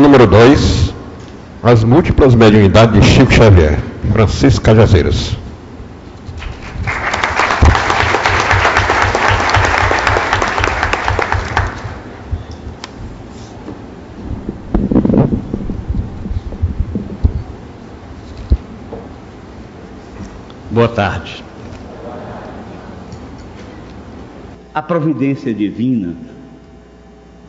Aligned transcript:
número 0.00 0.26
2, 0.26 0.94
as 1.62 1.84
múltiplas 1.84 2.34
mediunidades 2.34 2.94
de 2.94 3.06
Chico 3.06 3.32
Xavier, 3.32 3.78
Francisco 4.12 4.64
Cajazeiras. 4.64 5.36
Boa 20.70 20.88
tarde. 20.88 21.44
A 24.72 24.80
providência 24.80 25.52
divina, 25.52 26.16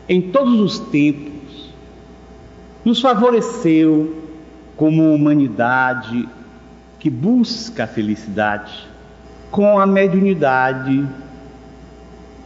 em 0.06 0.20
todos 0.20 0.60
os 0.60 0.78
tempos, 0.78 1.31
nos 2.84 3.00
favoreceu 3.00 4.22
como 4.76 5.14
humanidade 5.14 6.28
que 6.98 7.08
busca 7.10 7.84
a 7.84 7.86
felicidade 7.86 8.88
com 9.50 9.78
a 9.78 9.86
mediunidade 9.86 11.06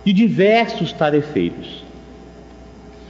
de 0.05 0.12
diversos 0.12 0.92
tarefeiros. 0.92 1.84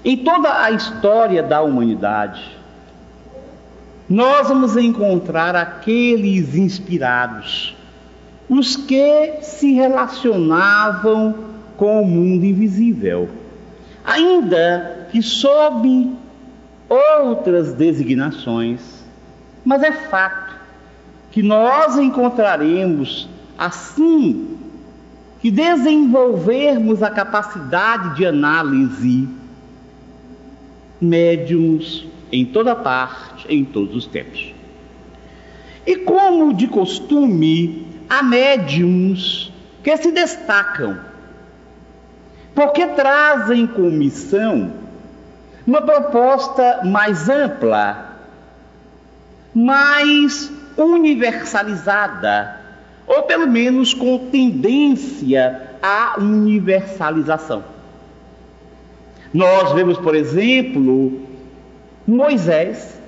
Em 0.05 0.19
toda 0.19 0.63
a 0.63 0.71
história 0.71 1.43
da 1.43 1.63
humanidade, 1.63 2.57
nós 4.09 4.49
vamos 4.49 4.77
encontrar 4.77 5.57
aqueles 5.57 6.55
inspirados, 6.55 7.75
os 8.49 8.77
que 8.77 9.39
se 9.43 9.73
relacionavam 9.73 11.35
com 11.77 12.03
o 12.03 12.07
mundo 12.07 12.45
invisível, 12.45 13.29
ainda 14.05 15.09
que 15.11 15.21
sob 15.21 16.13
outras 16.89 17.73
designações, 17.73 18.81
mas 19.65 19.83
é 19.83 19.93
fato 19.93 20.55
que 21.31 21.43
nós 21.43 21.99
encontraremos 21.99 23.29
assim 23.59 24.57
que 25.41 25.51
desenvolvermos 25.51 27.03
a 27.03 27.11
capacidade 27.11 28.17
de 28.17 28.27
análise 28.27 29.29
médiums 31.01 32.07
em 32.33 32.45
toda 32.45 32.75
parte, 32.75 33.47
em 33.49 33.65
todos 33.65 33.95
os 33.95 34.07
tempos. 34.07 34.55
E 35.87 35.97
como 35.97 36.55
de 36.55 36.67
costume, 36.67 37.87
há 38.09 38.23
médiums 38.23 39.53
que 39.83 39.97
se 39.97 40.11
destacam, 40.11 40.99
porque 42.55 42.87
trazem 42.89 43.67
com 43.67 43.91
missão 43.91 44.86
uma 45.67 45.83
proposta 45.83 46.83
mais 46.85 47.29
ampla, 47.29 48.17
mais 49.55 50.53
universalizada, 50.77 52.61
ou 53.07 53.23
pelo 53.23 53.47
menos 53.47 53.93
com 53.93 54.31
tendência 54.31 55.71
à 55.83 56.15
universalização. 56.19 57.65
Nós 59.35 59.73
vemos, 59.73 59.99
por 59.99 60.15
exemplo, 60.15 61.21
Moisés, 62.07 63.01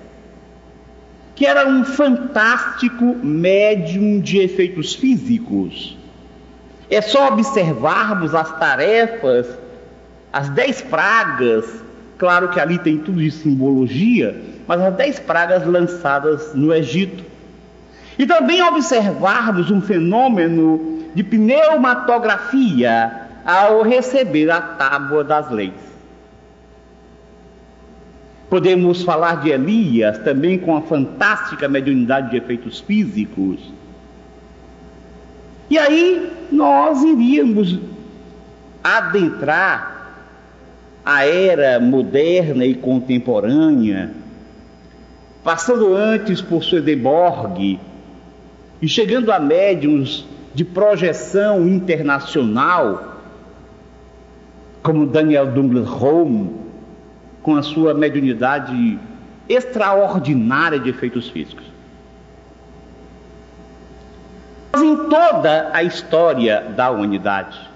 que 1.35 1.47
era 1.47 1.69
um 1.69 1.85
fantástico 1.85 3.05
médium 3.23 4.21
de 4.21 4.39
efeitos 4.39 4.95
físicos. 4.95 5.97
É 6.91 7.01
só 7.01 7.29
observarmos 7.29 8.35
as 8.35 8.51
tarefas, 8.59 9.47
as 10.33 10.49
dez 10.49 10.81
pragas, 10.81 11.88
claro 12.19 12.49
que 12.49 12.61
ali 12.61 12.79
tem 12.79 12.99
tudo 12.99 13.21
de 13.21 13.31
simbologia, 13.31 14.37
mas 14.67 14.81
as 14.81 14.95
dez 14.95 15.19
pragas 15.19 15.67
lançadas 15.67 16.55
no 16.55 16.75
Egito. 16.75 17.25
E 18.19 18.27
também 18.27 18.63
observarmos 18.63 19.71
um 19.71 19.81
fenômeno 19.81 21.05
de 21.15 21.23
pneumatografia 21.23 23.29
ao 23.45 23.83
receber 23.83 24.51
a 24.51 24.61
tábua 24.61 25.25
das 25.25 25.51
leis. 25.51 25.89
Podemos 28.51 29.03
falar 29.03 29.41
de 29.41 29.51
Elias 29.51 30.19
também 30.19 30.59
com 30.59 30.77
a 30.77 30.81
fantástica 30.81 31.69
mediunidade 31.69 32.31
de 32.31 32.39
efeitos 32.39 32.81
físicos. 32.81 33.61
E 35.71 35.79
aí 35.79 36.33
nós 36.51 37.03
iríamos 37.03 37.79
adentrar 38.83 39.98
a 41.09 41.25
era 41.25 41.81
moderna 41.81 42.67
e 42.67 42.75
contemporânea, 42.75 44.11
passando 45.43 45.97
antes 45.97 46.43
por 46.43 46.63
Swedenborg 46.63 47.81
e 48.83 48.87
chegando 48.87 49.33
a 49.33 49.41
médiums 49.41 50.27
de 50.55 50.67
projeção 50.67 51.67
internacional, 51.67 53.23
como 54.83 55.07
Daniel 55.07 55.47
Douglas 55.47 55.89
Home, 55.89 56.55
com 57.43 57.57
a 57.57 57.63
sua 57.63 57.95
mediunidade 57.95 58.99
extraordinária 59.49 60.79
de 60.79 60.91
efeitos 60.91 61.31
físicos. 61.31 61.65
Mas 64.71 64.83
em 64.83 64.95
toda 65.09 65.71
a 65.73 65.83
história 65.83 66.67
da 66.77 66.91
humanidade, 66.91 67.68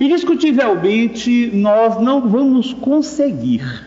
indiscutivelmente, 0.00 1.50
nós 1.54 2.00
não 2.00 2.28
vamos 2.28 2.72
conseguir 2.72 3.84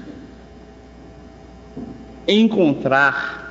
encontrar 2.27 3.45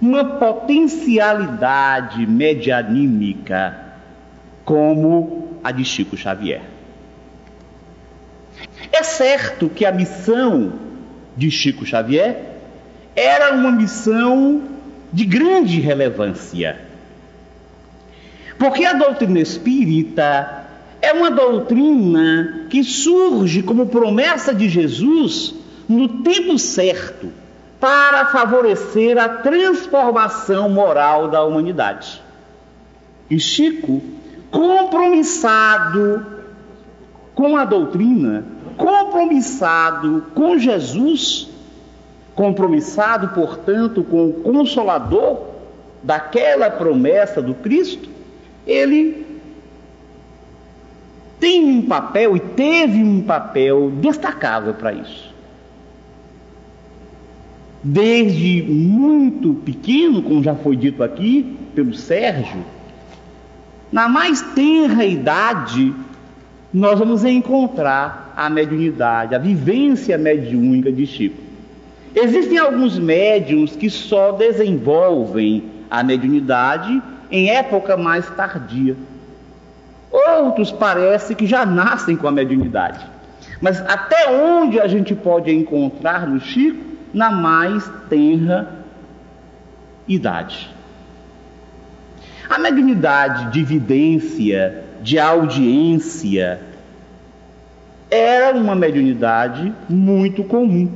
uma 0.00 0.24
potencialidade 0.24 2.26
medianímica 2.26 3.76
como 4.64 5.58
a 5.62 5.70
de 5.72 5.84
Chico 5.84 6.16
Xavier. 6.16 6.62
É 8.92 9.02
certo 9.02 9.68
que 9.68 9.84
a 9.84 9.92
missão 9.92 10.72
de 11.36 11.50
Chico 11.50 11.84
Xavier 11.84 12.54
era 13.16 13.54
uma 13.54 13.72
missão 13.72 14.62
de 15.12 15.24
grande 15.24 15.80
relevância. 15.80 16.78
Porque 18.58 18.84
a 18.84 18.92
doutrina 18.92 19.40
espírita 19.40 20.63
é 21.04 21.12
uma 21.12 21.30
doutrina 21.30 22.66
que 22.70 22.82
surge 22.82 23.62
como 23.62 23.86
promessa 23.86 24.54
de 24.54 24.68
Jesus 24.70 25.54
no 25.86 26.22
tempo 26.22 26.58
certo 26.58 27.30
para 27.78 28.24
favorecer 28.26 29.18
a 29.18 29.28
transformação 29.28 30.70
moral 30.70 31.28
da 31.28 31.44
humanidade. 31.44 32.22
E 33.28 33.38
Chico, 33.38 34.02
compromissado 34.50 36.26
com 37.34 37.54
a 37.54 37.66
doutrina, 37.66 38.44
compromissado 38.78 40.24
com 40.34 40.56
Jesus, 40.56 41.48
compromissado, 42.34 43.28
portanto, 43.28 44.02
com 44.02 44.28
o 44.28 44.32
consolador 44.32 45.48
daquela 46.02 46.70
promessa 46.70 47.42
do 47.42 47.52
Cristo, 47.54 48.08
ele 48.66 49.33
tem 51.44 51.62
um 51.62 51.82
papel 51.82 52.34
e 52.38 52.40
teve 52.40 53.02
um 53.02 53.20
papel 53.20 53.90
destacável 53.90 54.72
para 54.72 54.94
isso. 54.94 55.30
Desde 57.82 58.62
muito 58.62 59.52
pequeno, 59.52 60.22
como 60.22 60.42
já 60.42 60.54
foi 60.54 60.74
dito 60.74 61.02
aqui 61.02 61.54
pelo 61.74 61.92
Sérgio, 61.92 62.64
na 63.92 64.08
mais 64.08 64.40
tenra 64.54 65.04
idade, 65.04 65.94
nós 66.72 66.98
vamos 66.98 67.26
encontrar 67.26 68.32
a 68.34 68.48
mediunidade, 68.48 69.34
a 69.34 69.38
vivência 69.38 70.16
mediúnica 70.16 70.90
de 70.90 71.06
Chico. 71.06 71.42
Existem 72.14 72.56
alguns 72.56 72.98
médiums 72.98 73.76
que 73.76 73.90
só 73.90 74.32
desenvolvem 74.32 75.62
a 75.90 76.02
mediunidade 76.02 77.02
em 77.30 77.50
época 77.50 77.98
mais 77.98 78.26
tardia. 78.30 78.96
Outros 80.36 80.70
parece 80.72 81.34
que 81.34 81.46
já 81.46 81.64
nascem 81.64 82.16
com 82.16 82.28
a 82.28 82.32
mediunidade. 82.32 83.04
Mas 83.60 83.80
até 83.80 84.30
onde 84.30 84.80
a 84.80 84.86
gente 84.86 85.14
pode 85.14 85.52
encontrar 85.52 86.26
no 86.26 86.40
Chico? 86.40 86.94
Na 87.12 87.30
mais 87.30 87.88
tenra 88.08 88.84
idade. 90.08 90.68
A 92.50 92.58
mediunidade 92.58 93.52
de 93.52 93.62
vidência 93.62 94.84
de 95.04 95.18
audiência, 95.18 96.60
era 98.10 98.56
uma 98.56 98.74
mediunidade 98.74 99.70
muito 99.86 100.42
comum 100.44 100.90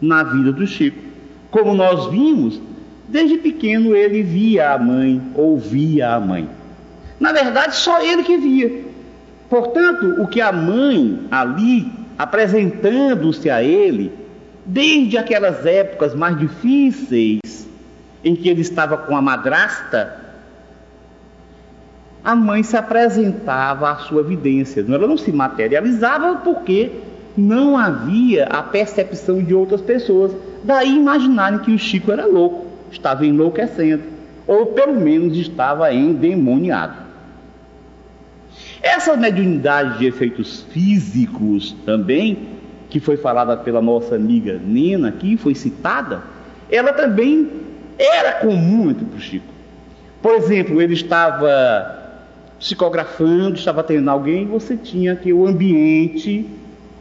na 0.00 0.22
vida 0.22 0.52
do 0.52 0.64
Chico. 0.64 1.02
Como 1.50 1.74
nós 1.74 2.06
vimos, 2.10 2.60
desde 3.08 3.38
pequeno 3.38 3.96
ele 3.96 4.22
via 4.22 4.72
a 4.74 4.78
mãe, 4.78 5.20
ouvia 5.34 6.14
a 6.14 6.20
mãe. 6.20 6.48
Na 7.18 7.32
verdade, 7.32 7.76
só 7.76 8.00
ele 8.02 8.22
que 8.22 8.36
via. 8.36 8.84
Portanto, 9.48 10.22
o 10.22 10.26
que 10.28 10.40
a 10.40 10.52
mãe 10.52 11.26
ali 11.30 11.90
apresentando-se 12.18 13.48
a 13.48 13.62
ele, 13.62 14.12
desde 14.66 15.16
aquelas 15.16 15.64
épocas 15.64 16.14
mais 16.14 16.36
difíceis, 16.36 17.40
em 18.24 18.34
que 18.34 18.48
ele 18.48 18.60
estava 18.60 18.96
com 18.96 19.16
a 19.16 19.22
madrasta, 19.22 20.18
a 22.24 22.34
mãe 22.34 22.62
se 22.64 22.76
apresentava 22.76 23.90
à 23.90 23.96
sua 23.96 24.20
evidência. 24.20 24.84
Ela 24.86 25.06
não 25.06 25.16
se 25.16 25.30
materializava 25.30 26.40
porque 26.42 26.90
não 27.36 27.78
havia 27.78 28.44
a 28.46 28.62
percepção 28.62 29.42
de 29.42 29.54
outras 29.54 29.80
pessoas. 29.80 30.32
Daí 30.64 30.96
imaginarem 30.96 31.60
que 31.60 31.72
o 31.72 31.78
Chico 31.78 32.10
era 32.10 32.26
louco, 32.26 32.66
estava 32.90 33.24
enlouquecendo, 33.24 34.02
ou 34.46 34.66
pelo 34.66 35.00
menos 35.00 35.36
estava 35.36 35.94
endemoniado. 35.94 37.07
Essa 38.82 39.16
mediunidade 39.16 39.98
de 39.98 40.06
efeitos 40.06 40.62
físicos 40.70 41.74
também, 41.84 42.38
que 42.88 43.00
foi 43.00 43.16
falada 43.16 43.56
pela 43.56 43.82
nossa 43.82 44.14
amiga 44.14 44.58
Nina 44.64 45.08
aqui, 45.08 45.36
foi 45.36 45.54
citada, 45.54 46.22
ela 46.70 46.92
também 46.92 47.50
era 47.98 48.32
comum 48.32 48.90
entre 48.90 49.04
o 49.04 49.20
Chico. 49.20 49.52
Por 50.22 50.34
exemplo, 50.34 50.80
ele 50.80 50.94
estava 50.94 51.96
psicografando, 52.58 53.56
estava 53.56 53.82
tendo 53.82 54.08
alguém, 54.10 54.46
você 54.46 54.76
tinha 54.76 55.14
que 55.14 55.32
o 55.32 55.46
ambiente 55.46 56.46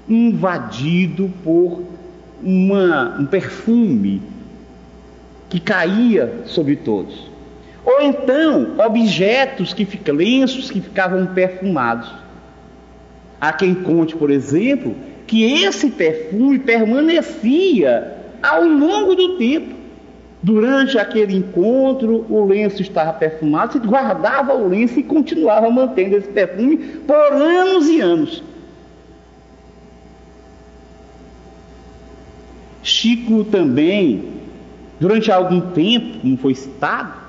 invadido 0.07 1.31
por 1.43 1.83
uma, 2.41 3.17
um 3.19 3.25
perfume 3.25 4.21
que 5.49 5.59
caía 5.59 6.41
sobre 6.45 6.75
todos. 6.75 7.29
Ou 7.87 8.01
então, 8.01 8.75
objetos 8.85 9.73
que 9.73 9.85
ficam, 9.85 10.13
lenços 10.13 10.69
que 10.69 10.81
ficavam 10.81 11.25
perfumados. 11.27 12.11
Há 13.39 13.53
quem 13.53 13.73
conte, 13.73 14.13
por 14.13 14.29
exemplo, 14.29 14.93
que 15.25 15.63
esse 15.63 15.91
perfume 15.91 16.59
permanecia 16.59 18.17
ao 18.43 18.65
longo 18.65 19.15
do 19.15 19.37
tempo. 19.37 19.73
Durante 20.43 20.99
aquele 20.99 21.37
encontro, 21.37 22.25
o 22.29 22.45
lenço 22.45 22.81
estava 22.81 23.13
perfumado, 23.13 23.71
se 23.71 23.79
guardava 23.79 24.53
o 24.53 24.67
lenço 24.67 24.99
e 24.99 25.03
continuava 25.03 25.69
mantendo 25.69 26.17
esse 26.17 26.27
perfume 26.27 26.77
por 26.77 27.15
anos 27.15 27.87
e 27.87 28.01
anos. 28.01 28.43
Chico 32.83 33.45
também, 33.45 34.25
durante 34.99 35.31
algum 35.31 35.61
tempo, 35.61 36.19
como 36.19 36.37
foi 36.37 36.53
citado, 36.53 37.26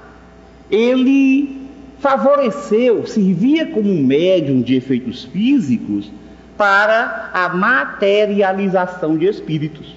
ele 0.71 1.69
favoreceu, 1.99 3.07
servia 3.07 3.67
como 3.67 3.91
um 3.91 4.03
médium 4.03 4.61
de 4.61 4.77
efeitos 4.77 5.25
físicos 5.25 6.11
para 6.57 7.31
a 7.33 7.49
materialização 7.49 9.17
de 9.17 9.27
espíritos. 9.27 9.97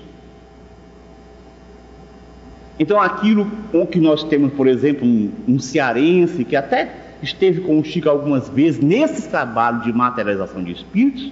Então, 2.80 3.00
aquilo 3.00 3.48
que 3.92 4.00
nós 4.00 4.24
temos, 4.24 4.54
por 4.54 4.68
exemplo, 4.68 5.06
um, 5.08 5.32
um 5.48 5.60
cearense 5.60 6.44
que 6.44 6.56
até 6.56 6.92
esteve 7.22 7.62
com 7.62 7.80
o 7.80 7.84
Chico 7.84 8.10
algumas 8.10 8.50
vezes 8.50 8.80
nesse 8.80 9.30
trabalho 9.30 9.82
de 9.82 9.94
materialização 9.94 10.64
de 10.64 10.72
espíritos, 10.72 11.32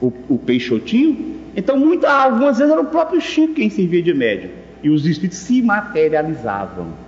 o, 0.00 0.12
o 0.28 0.38
Peixotinho. 0.38 1.36
Então, 1.54 1.78
muitas, 1.78 2.08
algumas 2.08 2.56
vezes 2.56 2.72
era 2.72 2.80
o 2.80 2.86
próprio 2.86 3.20
Chico 3.20 3.54
quem 3.54 3.68
servia 3.68 4.02
de 4.02 4.14
médium 4.14 4.50
e 4.82 4.88
os 4.88 5.04
espíritos 5.04 5.38
se 5.38 5.60
materializavam. 5.62 7.05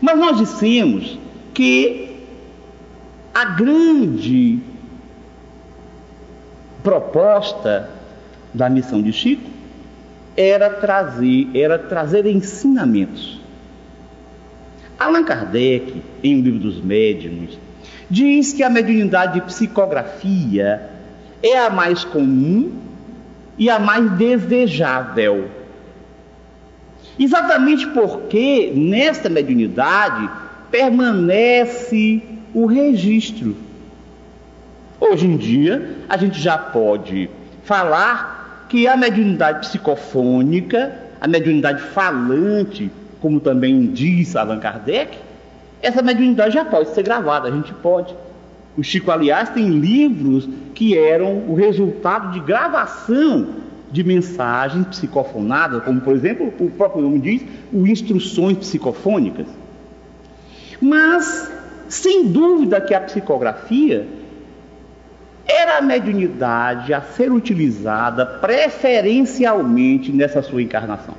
Mas 0.00 0.18
nós 0.18 0.38
dissemos 0.38 1.18
que 1.52 2.24
a 3.34 3.44
grande 3.44 4.58
proposta 6.82 7.90
da 8.52 8.68
missão 8.68 9.02
de 9.02 9.12
Chico 9.12 9.50
era 10.36 10.70
trazer, 10.70 11.48
era 11.54 11.78
trazer 11.78 12.26
ensinamentos. 12.26 13.40
Allan 14.98 15.24
Kardec, 15.24 16.02
em 16.22 16.40
O 16.40 16.42
Livro 16.42 16.60
dos 16.60 16.80
Médiuns, 16.82 17.58
diz 18.08 18.52
que 18.52 18.62
a 18.62 18.70
mediunidade 18.70 19.34
de 19.34 19.40
psicografia 19.42 20.90
é 21.42 21.58
a 21.58 21.70
mais 21.70 22.04
comum 22.04 22.72
e 23.56 23.70
a 23.70 23.78
mais 23.78 24.10
desejável. 24.12 25.48
Exatamente 27.20 27.86
porque 27.88 28.72
nesta 28.74 29.28
mediunidade 29.28 30.26
permanece 30.70 32.22
o 32.54 32.64
registro. 32.64 33.54
Hoje 34.98 35.26
em 35.26 35.36
dia, 35.36 35.98
a 36.08 36.16
gente 36.16 36.40
já 36.40 36.56
pode 36.56 37.28
falar 37.62 38.66
que 38.70 38.88
a 38.88 38.96
mediunidade 38.96 39.68
psicofônica, 39.68 40.96
a 41.20 41.28
mediunidade 41.28 41.82
falante, 41.82 42.90
como 43.20 43.38
também 43.38 43.88
diz 43.88 44.34
Allan 44.34 44.58
Kardec, 44.58 45.18
essa 45.82 46.00
mediunidade 46.00 46.54
já 46.54 46.64
pode 46.64 46.88
ser 46.94 47.02
gravada, 47.02 47.48
a 47.48 47.50
gente 47.50 47.74
pode. 47.74 48.14
O 48.78 48.82
Chico, 48.82 49.10
aliás, 49.10 49.50
tem 49.50 49.68
livros 49.68 50.48
que 50.74 50.96
eram 50.96 51.44
o 51.48 51.54
resultado 51.54 52.32
de 52.32 52.40
gravação 52.40 53.46
de 53.90 54.04
mensagens 54.04 54.86
psicofonadas, 54.86 55.82
como 55.82 56.00
por 56.00 56.14
exemplo, 56.14 56.52
o 56.58 56.70
próprio 56.70 57.02
nome 57.02 57.18
diz, 57.18 57.42
o 57.72 57.86
Instruções 57.86 58.58
Psicofônicas. 58.58 59.46
Mas, 60.80 61.50
sem 61.88 62.28
dúvida 62.28 62.80
que 62.80 62.94
a 62.94 63.00
psicografia 63.00 64.06
era 65.46 65.78
a 65.78 65.82
mediunidade 65.82 66.94
a 66.94 67.00
ser 67.00 67.32
utilizada 67.32 68.24
preferencialmente 68.24 70.12
nessa 70.12 70.42
sua 70.42 70.62
encarnação. 70.62 71.14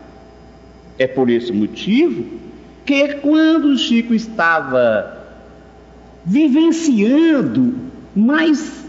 É 0.97 1.06
por 1.06 1.29
esse 1.29 1.51
motivo 1.51 2.39
que, 2.85 3.15
quando 3.15 3.77
Chico 3.77 4.13
estava 4.13 5.19
vivenciando 6.23 7.73
mais 8.15 8.85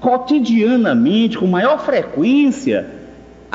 cotidianamente, 0.00 1.38
com 1.38 1.46
maior 1.46 1.78
frequência, 1.84 2.95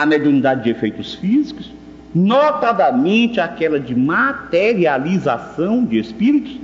a 0.02 0.06
mediunidade 0.06 0.64
de 0.64 0.72
efeitos 0.72 1.14
físicos, 1.14 1.72
notadamente 2.14 3.40
aquela 3.40 3.80
de 3.80 3.94
materialização 3.96 5.86
de 5.86 6.00
espíritos, 6.00 6.58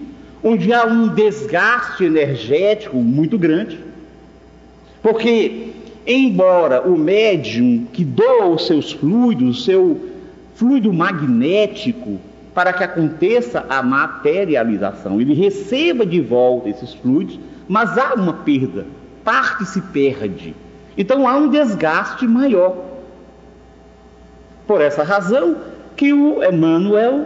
onde 0.43 0.73
há 0.73 0.85
um 0.85 1.09
desgaste 1.09 2.03
energético 2.03 2.97
muito 2.97 3.37
grande, 3.37 3.79
porque, 5.03 5.69
embora 6.05 6.81
o 6.81 6.97
médium 6.97 7.85
que 7.93 8.03
doa 8.03 8.47
os 8.47 8.65
seus 8.65 8.91
fluidos, 8.91 9.59
o 9.59 9.61
seu 9.63 10.09
fluido 10.55 10.91
magnético, 10.91 12.19
para 12.55 12.73
que 12.73 12.83
aconteça 12.83 13.63
a 13.69 13.83
materialização, 13.83 15.21
ele 15.21 15.35
receba 15.35 16.03
de 16.03 16.19
volta 16.19 16.69
esses 16.69 16.95
fluidos, 16.95 17.39
mas 17.67 17.95
há 17.99 18.15
uma 18.15 18.33
perda, 18.33 18.87
parte 19.23 19.63
se 19.63 19.79
perde. 19.79 20.55
Então 20.97 21.27
há 21.27 21.37
um 21.37 21.49
desgaste 21.49 22.25
maior. 22.25 22.96
Por 24.67 24.81
essa 24.81 25.01
razão 25.01 25.55
que 25.95 26.11
o 26.13 26.43
Emmanuel, 26.43 27.25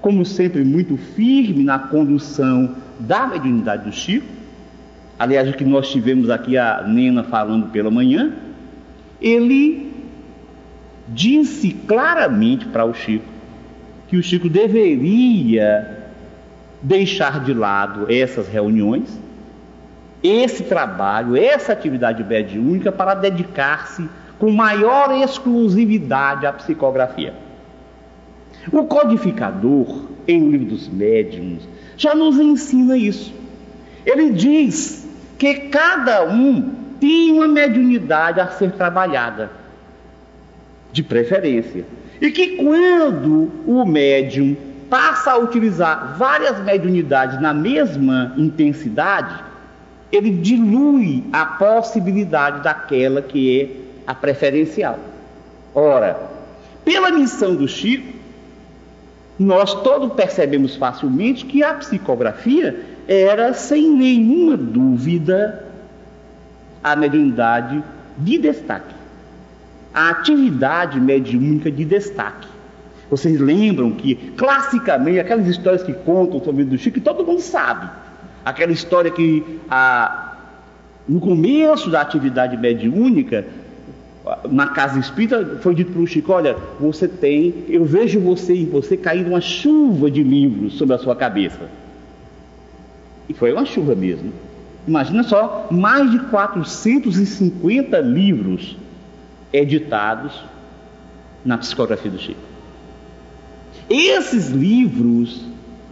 como 0.00 0.24
sempre 0.24 0.64
muito 0.64 0.96
firme 0.96 1.64
na 1.64 1.78
condução 1.78 2.76
da 3.00 3.26
mediunidade 3.26 3.84
do 3.84 3.92
Chico, 3.92 4.26
aliás, 5.18 5.48
o 5.50 5.52
que 5.52 5.64
nós 5.64 5.90
tivemos 5.90 6.30
aqui 6.30 6.56
a 6.56 6.84
Nena 6.86 7.24
falando 7.24 7.70
pela 7.72 7.90
manhã, 7.90 8.32
ele 9.20 9.92
disse 11.08 11.72
claramente 11.72 12.66
para 12.66 12.84
o 12.84 12.94
Chico 12.94 13.24
que 14.08 14.16
o 14.16 14.22
Chico 14.22 14.48
deveria 14.48 16.04
deixar 16.80 17.42
de 17.42 17.52
lado 17.52 18.06
essas 18.08 18.46
reuniões, 18.48 19.20
esse 20.22 20.62
trabalho, 20.62 21.36
essa 21.36 21.72
atividade 21.72 22.22
mediúnica 22.22 22.92
para 22.92 23.14
dedicar-se 23.14 24.08
com 24.38 24.50
maior 24.50 25.12
exclusividade 25.22 26.46
à 26.46 26.52
psicografia. 26.52 27.34
O 28.72 28.84
codificador, 28.84 30.06
em 30.26 30.42
O 30.42 30.50
Livro 30.50 30.66
dos 30.66 30.88
Médiuns, 30.88 31.68
já 31.96 32.14
nos 32.14 32.38
ensina 32.38 32.96
isso. 32.96 33.32
Ele 34.04 34.30
diz 34.30 35.08
que 35.38 35.54
cada 35.68 36.24
um 36.24 36.74
tem 37.00 37.32
uma 37.32 37.48
mediunidade 37.48 38.40
a 38.40 38.48
ser 38.48 38.72
trabalhada, 38.72 39.50
de 40.92 41.02
preferência. 41.02 41.84
E 42.20 42.30
que 42.30 42.56
quando 42.56 43.50
o 43.66 43.84
médium 43.84 44.56
passa 44.88 45.32
a 45.32 45.38
utilizar 45.38 46.16
várias 46.16 46.58
mediunidades 46.60 47.40
na 47.40 47.52
mesma 47.52 48.32
intensidade, 48.36 49.44
ele 50.10 50.30
dilui 50.30 51.24
a 51.32 51.44
possibilidade 51.44 52.62
daquela 52.62 53.20
que 53.20 53.60
é 53.60 53.85
a 54.06 54.14
preferencial. 54.14 54.98
Ora, 55.74 56.18
pela 56.84 57.10
missão 57.10 57.54
do 57.54 57.66
Chico, 57.66 58.14
nós 59.38 59.74
todos 59.82 60.12
percebemos 60.14 60.76
facilmente 60.76 61.44
que 61.44 61.62
a 61.62 61.74
psicografia 61.74 62.80
era, 63.06 63.52
sem 63.52 63.90
nenhuma 63.90 64.56
dúvida, 64.56 65.64
a 66.82 66.96
mediunidade 66.96 67.82
de 68.16 68.38
destaque, 68.38 68.94
a 69.92 70.10
atividade 70.10 71.00
mediúnica 71.00 71.70
de 71.70 71.84
destaque. 71.84 72.48
Vocês 73.10 73.38
lembram 73.38 73.92
que, 73.92 74.14
classicamente, 74.36 75.20
aquelas 75.20 75.46
histórias 75.46 75.82
que 75.82 75.92
contam 75.92 76.42
sobre 76.42 76.62
o 76.62 76.78
Chico, 76.78 77.00
todo 77.00 77.24
mundo 77.24 77.40
sabe. 77.40 77.88
Aquela 78.44 78.72
história 78.72 79.10
que, 79.10 79.60
a, 79.68 80.36
no 81.08 81.20
começo 81.20 81.90
da 81.90 82.00
atividade 82.00 82.56
mediúnica, 82.56 83.44
na 84.50 84.68
casa 84.68 84.98
espírita, 84.98 85.58
foi 85.60 85.74
dito 85.74 85.92
para 85.92 86.02
o 86.02 86.06
Chico: 86.06 86.32
Olha, 86.32 86.56
você 86.80 87.06
tem, 87.06 87.54
eu 87.68 87.84
vejo 87.84 88.20
você 88.20 88.54
em 88.54 88.66
você 88.66 88.96
caindo 88.96 89.28
uma 89.28 89.40
chuva 89.40 90.10
de 90.10 90.22
livros 90.22 90.74
sobre 90.74 90.94
a 90.94 90.98
sua 90.98 91.14
cabeça. 91.14 91.70
E 93.28 93.34
foi 93.34 93.52
uma 93.52 93.64
chuva 93.64 93.94
mesmo. 93.94 94.32
Imagina 94.86 95.22
só, 95.22 95.68
mais 95.70 96.10
de 96.10 96.18
450 96.18 97.98
livros 98.00 98.76
editados 99.52 100.44
na 101.44 101.58
psicografia 101.58 102.10
do 102.10 102.18
Chico. 102.18 102.40
Esses 103.88 104.50
livros 104.50 105.44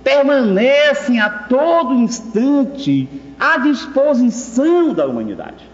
permanecem 0.02 1.20
a 1.20 1.30
todo 1.30 1.94
instante 1.94 3.08
à 3.38 3.58
disposição 3.58 4.92
da 4.92 5.06
humanidade. 5.06 5.73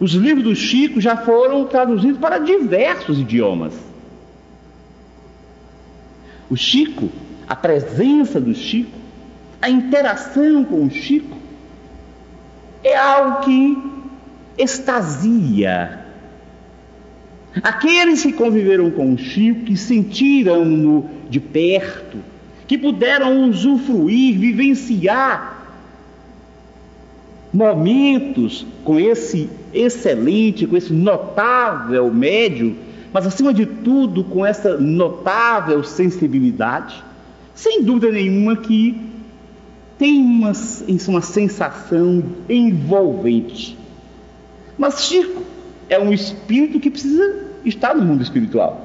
Os 0.00 0.12
livros 0.12 0.44
do 0.44 0.56
Chico 0.56 1.00
já 1.00 1.16
foram 1.16 1.64
traduzidos 1.66 2.18
para 2.18 2.38
diversos 2.38 3.18
idiomas. 3.18 3.74
O 6.50 6.56
Chico, 6.56 7.10
a 7.48 7.54
presença 7.54 8.40
do 8.40 8.54
Chico, 8.54 8.98
a 9.62 9.70
interação 9.70 10.64
com 10.64 10.84
o 10.84 10.90
Chico, 10.90 11.36
é 12.82 12.96
algo 12.96 13.40
que 13.44 13.78
extasia. 14.58 16.00
Aqueles 17.62 18.22
que 18.22 18.32
conviveram 18.32 18.90
com 18.90 19.14
o 19.14 19.18
Chico, 19.18 19.64
que 19.64 19.76
sentiram-no 19.76 21.08
de 21.30 21.38
perto, 21.38 22.18
que 22.66 22.76
puderam 22.76 23.48
usufruir, 23.48 24.38
vivenciar 24.38 25.53
momentos 27.54 28.66
com 28.82 28.98
esse 28.98 29.48
excelente, 29.72 30.66
com 30.66 30.76
esse 30.76 30.92
notável 30.92 32.12
médio, 32.12 32.76
mas 33.12 33.28
acima 33.28 33.54
de 33.54 33.64
tudo 33.64 34.24
com 34.24 34.44
essa 34.44 34.76
notável 34.76 35.84
sensibilidade, 35.84 37.02
sem 37.54 37.84
dúvida 37.84 38.10
nenhuma 38.10 38.56
que 38.56 39.00
tem 39.96 40.20
uma, 40.20 40.50
uma 41.06 41.20
sensação 41.20 42.24
envolvente. 42.48 43.78
Mas 44.76 45.04
Chico 45.04 45.44
é 45.88 45.96
um 45.96 46.12
espírito 46.12 46.80
que 46.80 46.90
precisa 46.90 47.44
estar 47.64 47.94
no 47.94 48.02
mundo 48.02 48.22
espiritual. 48.22 48.84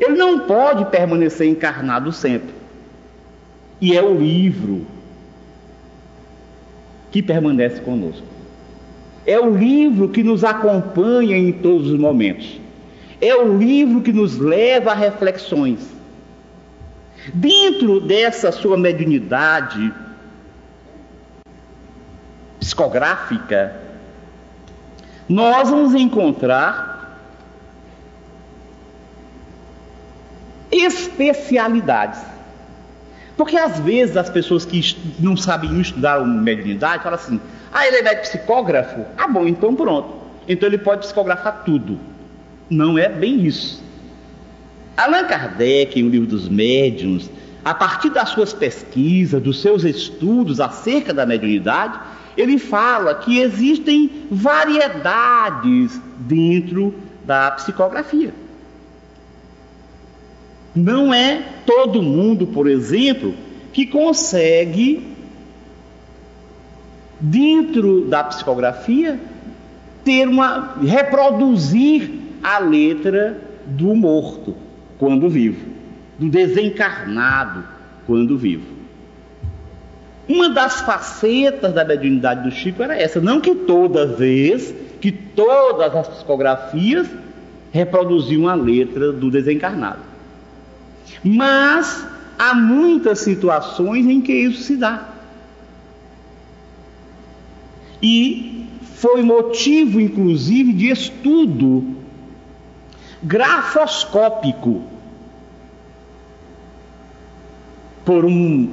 Ele 0.00 0.16
não 0.16 0.40
pode 0.40 0.86
permanecer 0.86 1.46
encarnado 1.46 2.10
sempre. 2.10 2.52
E 3.80 3.96
é 3.96 4.02
o 4.02 4.18
livro 4.18 4.84
que 7.12 7.22
permanece 7.22 7.80
conosco. 7.82 8.26
É 9.24 9.38
o 9.38 9.54
livro 9.54 10.08
que 10.08 10.24
nos 10.24 10.42
acompanha 10.42 11.36
em 11.36 11.52
todos 11.52 11.88
os 11.88 11.98
momentos. 11.98 12.60
É 13.20 13.36
o 13.36 13.56
livro 13.56 14.00
que 14.00 14.12
nos 14.12 14.38
leva 14.38 14.90
a 14.90 14.94
reflexões. 14.94 15.88
Dentro 17.32 18.00
dessa 18.00 18.50
sua 18.50 18.76
mediunidade 18.76 19.92
psicográfica, 22.58 23.76
nós 25.28 25.70
vamos 25.70 25.94
encontrar 25.94 27.20
especialidades. 30.72 32.31
Porque 33.36 33.56
às 33.56 33.80
vezes 33.80 34.16
as 34.16 34.28
pessoas 34.28 34.64
que 34.64 34.96
não 35.18 35.36
sabem 35.36 35.80
estudar 35.80 36.24
mediunidade 36.24 37.02
falam 37.02 37.18
assim: 37.18 37.40
ah, 37.72 37.86
ele 37.86 38.08
é 38.08 38.14
psicógrafo? 38.16 39.04
Ah, 39.16 39.28
bom, 39.28 39.46
então 39.46 39.74
pronto. 39.74 40.08
Então 40.46 40.68
ele 40.68 40.78
pode 40.78 41.02
psicografar 41.02 41.62
tudo. 41.64 41.98
Não 42.68 42.98
é 42.98 43.08
bem 43.08 43.46
isso. 43.46 43.82
Allan 44.96 45.24
Kardec, 45.24 45.98
em 45.98 46.04
O 46.04 46.10
Livro 46.10 46.28
dos 46.28 46.48
Médiuns, 46.48 47.30
a 47.64 47.72
partir 47.72 48.10
das 48.10 48.30
suas 48.30 48.52
pesquisas, 48.52 49.42
dos 49.42 49.60
seus 49.60 49.84
estudos 49.84 50.60
acerca 50.60 51.14
da 51.14 51.24
mediunidade, 51.24 51.98
ele 52.36 52.58
fala 52.58 53.14
que 53.14 53.38
existem 53.38 54.26
variedades 54.30 56.00
dentro 56.18 56.94
da 57.24 57.52
psicografia. 57.52 58.34
Não 60.74 61.12
é 61.12 61.42
todo 61.66 62.02
mundo, 62.02 62.46
por 62.46 62.66
exemplo, 62.66 63.34
que 63.72 63.86
consegue, 63.86 65.06
dentro 67.20 68.06
da 68.06 68.24
psicografia, 68.24 69.20
ter 70.04 70.26
uma 70.26 70.76
reproduzir 70.82 72.10
a 72.42 72.58
letra 72.58 73.38
do 73.66 73.94
morto 73.94 74.54
quando 74.98 75.28
vivo, 75.28 75.64
do 76.18 76.28
desencarnado 76.28 77.64
quando 78.06 78.36
vivo. 78.36 78.72
Uma 80.28 80.48
das 80.48 80.80
facetas 80.80 81.72
da 81.72 81.84
mediunidade 81.84 82.44
do 82.44 82.50
Chico 82.50 82.82
era 82.82 82.96
essa, 82.96 83.20
não 83.20 83.40
que 83.40 83.54
toda 83.54 84.06
vez, 84.06 84.74
que 85.00 85.12
todas 85.12 85.94
as 85.94 86.08
psicografias 86.08 87.08
reproduziam 87.70 88.48
a 88.48 88.54
letra 88.54 89.12
do 89.12 89.30
desencarnado. 89.30 90.11
Mas 91.22 92.06
há 92.38 92.54
muitas 92.54 93.20
situações 93.20 94.06
em 94.06 94.20
que 94.20 94.32
isso 94.32 94.62
se 94.62 94.76
dá. 94.76 95.08
E 98.02 98.66
foi 98.96 99.22
motivo, 99.22 100.00
inclusive, 100.00 100.72
de 100.72 100.90
estudo 100.90 101.96
grafoscópico 103.22 104.82
por 108.04 108.24
um 108.24 108.68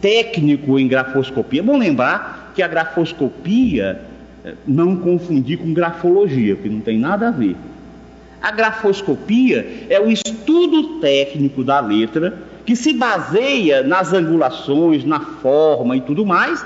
técnico 0.00 0.78
em 0.78 0.88
grafoscopia. 0.88 1.60
É 1.60 1.62
bom 1.62 1.76
lembrar 1.76 2.52
que 2.54 2.62
a 2.62 2.68
grafoscopia 2.68 4.02
eh, 4.44 4.54
não 4.66 4.96
confundir 4.96 5.58
com 5.58 5.72
grafologia, 5.72 6.54
porque 6.56 6.70
não 6.70 6.80
tem 6.80 6.98
nada 6.98 7.28
a 7.28 7.30
ver. 7.30 7.56
A 8.42 8.50
grafoscopia 8.50 9.86
é 9.88 10.00
o 10.00 10.10
estudo 10.10 10.98
técnico 10.98 11.62
da 11.62 11.78
letra 11.78 12.36
que 12.66 12.74
se 12.74 12.92
baseia 12.92 13.82
nas 13.84 14.12
angulações, 14.12 15.04
na 15.04 15.20
forma 15.20 15.96
e 15.96 16.00
tudo 16.00 16.26
mais 16.26 16.64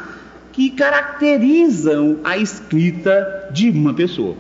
que 0.53 0.71
caracterizam 0.71 2.19
a 2.25 2.39
escrita 2.39 3.51
de 3.53 3.69
uma 3.69 3.93
pessoa. 3.93 4.35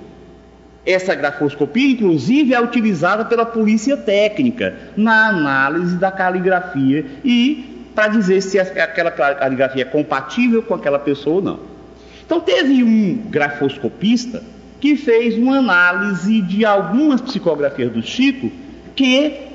Essa 0.87 1.15
grafoscopia, 1.15 1.93
inclusive, 1.93 2.55
é 2.55 2.61
utilizada 2.61 3.23
pela 3.23 3.45
polícia 3.45 3.99
técnica 3.99 4.75
na 4.97 5.29
análise 5.29 5.97
da 5.97 6.11
caligrafia 6.11 7.05
e 7.23 7.85
para 7.95 8.09
dizer 8.09 8.41
se 8.41 8.59
aquela 8.59 9.11
caligrafia 9.11 9.83
é 9.83 9.85
compatível 9.85 10.63
com 10.63 10.73
aquela 10.73 10.99
pessoa 10.99 11.37
ou 11.37 11.43
não. 11.43 11.61
Então, 12.25 12.41
teve 12.41 12.83
um 12.83 13.17
grafoscopista 13.29 14.43
que 14.81 14.97
fez 14.97 15.37
uma 15.37 15.59
análise 15.59 16.41
de 16.43 16.65
algumas 16.65 17.21
psicografias 17.21 17.93
do 17.93 18.03
Chico 18.03 18.51
que 18.95 19.47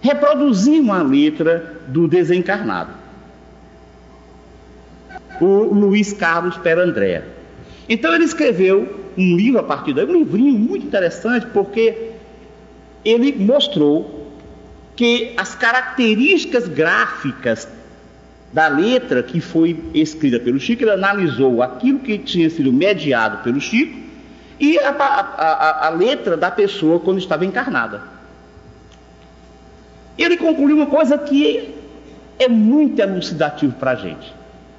reproduziam 0.00 0.92
a 0.92 1.02
letra 1.02 1.80
do 1.88 2.06
desencarnado. 2.06 2.90
O 5.40 5.74
Luiz 5.74 6.12
Carlos 6.12 6.56
Perandré. 6.58 7.24
Então 7.88 8.14
ele 8.14 8.24
escreveu 8.24 9.02
um 9.16 9.36
livro 9.36 9.60
a 9.60 9.62
partir 9.62 9.94
daí, 9.94 10.04
um 10.04 10.12
livrinho 10.12 10.58
muito 10.58 10.86
interessante, 10.86 11.46
porque 11.46 12.10
ele 13.04 13.32
mostrou 13.32 14.32
que 14.96 15.32
as 15.36 15.54
características 15.54 16.68
gráficas 16.68 17.68
da 18.52 18.68
letra 18.68 19.22
que 19.22 19.40
foi 19.40 19.78
escrita 19.92 20.38
pelo 20.38 20.60
Chico, 20.60 20.84
ele 20.84 20.92
analisou 20.92 21.62
aquilo 21.62 21.98
que 21.98 22.18
tinha 22.18 22.48
sido 22.48 22.72
mediado 22.72 23.42
pelo 23.42 23.60
Chico 23.60 24.03
e 24.58 24.78
a, 24.78 24.90
a, 24.90 25.86
a, 25.86 25.90
letra 25.90 26.36
da 26.36 26.50
pessoa 26.50 27.00
quando 27.00 27.18
estava 27.18 27.44
encarnada. 27.44 28.02
Ele 30.16 30.36
concluiu 30.36 30.76
uma 30.76 30.86
coisa 30.86 31.18
que 31.18 31.74
é 32.38 32.48
muito 32.48 33.00
elucidativo 33.00 33.72
para 33.74 33.92
a 33.92 33.94
gente. 33.96 34.32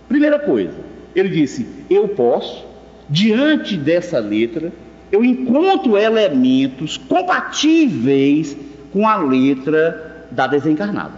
Primeira 0.07 0.39
coisa, 0.39 0.73
ele 1.13 1.29
disse: 1.29 1.67
Eu 1.89 2.07
posso, 2.09 2.65
diante 3.09 3.75
dessa 3.75 4.19
letra, 4.19 4.71
eu 5.11 5.23
encontro 5.23 5.97
elementos 5.97 6.97
compatíveis 6.97 8.55
com 8.93 9.07
a 9.07 9.17
letra 9.17 10.27
da 10.31 10.47
desencarnada. 10.47 11.13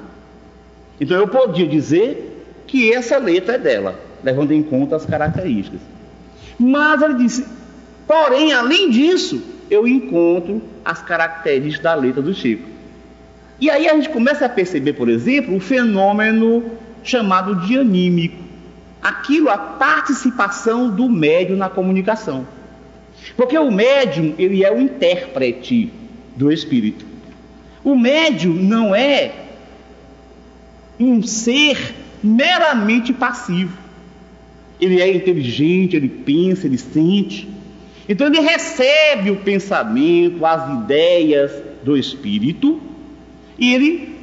Então 0.99 1.17
eu 1.17 1.27
podia 1.27 1.67
dizer 1.67 2.33
que 2.65 2.91
essa 2.91 3.17
letra 3.17 3.55
é 3.55 3.59
dela, 3.59 3.95
levando 4.23 4.51
em 4.51 4.63
conta 4.63 4.95
as 4.95 5.05
características. 5.05 5.79
Mas 6.59 7.01
ele 7.01 7.15
disse: 7.15 7.45
Porém, 8.07 8.53
além 8.53 8.89
disso, 8.89 9.43
eu 9.69 9.87
encontro 9.87 10.61
as 10.83 11.01
características 11.01 11.83
da 11.83 11.93
letra 11.93 12.21
do 12.21 12.33
Chico. 12.33 12.67
E 13.59 13.69
aí 13.69 13.87
a 13.89 13.95
gente 13.95 14.09
começa 14.09 14.45
a 14.45 14.49
perceber, 14.49 14.93
por 14.93 15.09
exemplo, 15.09 15.55
o 15.55 15.59
fenômeno 15.59 16.63
chamado 17.03 17.55
de 17.55 17.77
anímico. 17.77 18.43
Aquilo, 19.01 19.49
a 19.49 19.57
participação 19.57 20.89
do 20.89 21.09
médium 21.09 21.57
na 21.57 21.69
comunicação. 21.69 22.47
Porque 23.35 23.57
o 23.57 23.71
médium, 23.71 24.33
ele 24.37 24.63
é 24.63 24.71
o 24.71 24.79
intérprete 24.79 25.91
do 26.35 26.51
espírito. 26.51 27.05
O 27.83 27.95
médium 27.95 28.53
não 28.53 28.95
é 28.95 29.31
um 30.99 31.21
ser 31.23 31.95
meramente 32.23 33.11
passivo. 33.11 33.77
Ele 34.79 35.01
é 35.01 35.13
inteligente, 35.13 35.95
ele 35.95 36.09
pensa, 36.09 36.67
ele 36.67 36.77
sente. 36.77 37.56
Então 38.07 38.27
ele 38.27 38.39
recebe 38.39 39.31
o 39.31 39.37
pensamento, 39.37 40.45
as 40.45 40.83
ideias 40.83 41.51
do 41.83 41.97
espírito 41.97 42.81
e 43.57 43.73
ele 43.73 44.15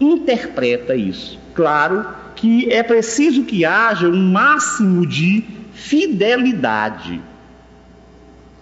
interpreta 0.00 0.94
isso. 0.94 1.38
Claro 1.54 2.06
que 2.34 2.72
é 2.72 2.82
preciso 2.82 3.44
que 3.44 3.64
haja 3.64 4.08
um 4.08 4.30
máximo 4.30 5.06
de 5.06 5.44
fidelidade. 5.74 7.20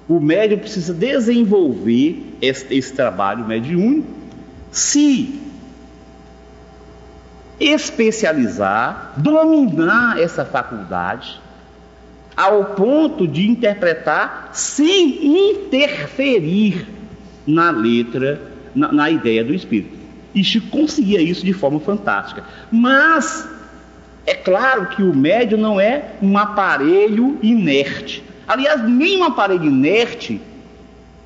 O 0.09 0.19
médium 0.19 0.59
precisa 0.59 0.93
desenvolver 0.93 2.35
esse, 2.41 2.75
esse 2.75 2.93
trabalho 2.93 3.47
mediúnico, 3.47 4.09
se 4.71 5.39
especializar, 7.61 9.15
dominar 9.17 10.19
essa 10.21 10.45
faculdade, 10.45 11.41
ao 12.39 12.67
ponto 12.67 13.27
de 13.27 13.49
interpretar 13.49 14.51
sem 14.53 15.51
interferir 15.51 16.87
na 17.45 17.73
letra, 17.73 18.41
na, 18.73 18.93
na 18.93 19.11
ideia 19.11 19.43
do 19.43 19.53
espírito. 19.53 19.99
E 20.33 20.45
Chico 20.45 20.69
conseguia 20.69 21.21
isso 21.21 21.45
de 21.45 21.53
forma 21.53 21.81
fantástica. 21.81 22.45
Mas 22.71 23.49
é 24.25 24.35
claro 24.35 24.87
que 24.87 25.03
o 25.03 25.13
médium 25.13 25.59
não 25.59 25.81
é 25.81 26.13
um 26.23 26.39
aparelho 26.39 27.37
inerte. 27.43 28.23
Aliás, 28.47 28.89
nenhum 28.89 29.25
aparelho 29.25 29.65
inerte 29.65 30.41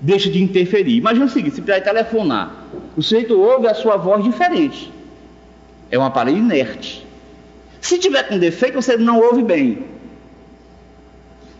deixa 0.00 0.30
de 0.30 0.42
interferir. 0.42 0.96
Imagina 0.96 1.26
o 1.26 1.28
seguinte: 1.28 1.56
se 1.56 1.60
precisar 1.60 1.84
telefonar, 1.84 2.64
o 2.96 3.02
sujeito 3.02 3.38
ouve 3.38 3.66
a 3.66 3.74
sua 3.74 3.98
voz 3.98 4.24
diferente. 4.24 4.90
É 5.90 5.98
um 5.98 6.04
aparelho 6.04 6.38
inerte. 6.38 7.06
Se 7.82 7.98
tiver 7.98 8.22
com 8.22 8.38
defeito, 8.38 8.80
você 8.80 8.96
não 8.96 9.20
ouve 9.20 9.42
bem. 9.42 9.91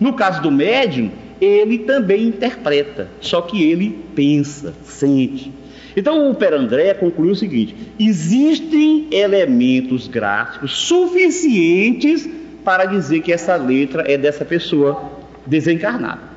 No 0.03 0.15
caso 0.15 0.43
do 0.43 0.51
médium, 0.51 1.13
ele 1.41 1.79
também 1.79 2.25
interpreta, 2.27 3.09
só 3.21 3.41
que 3.41 3.63
ele 3.71 4.05
pensa, 4.17 4.75
sente. 4.83 5.53
Então 5.97 6.29
o 6.29 6.35
Perandré 6.35 6.93
concluiu 6.95 7.31
o 7.31 7.37
seguinte: 7.37 7.77
existem 8.01 9.07
elementos 9.13 10.09
gráficos 10.09 10.77
suficientes 10.77 12.29
para 12.65 12.85
dizer 12.85 13.21
que 13.21 13.33
essa 13.33 13.55
letra 13.55 14.03
é 14.11 14.19
dessa 14.19 14.45
pessoa 14.45 15.13
desencarnada. 15.47 16.33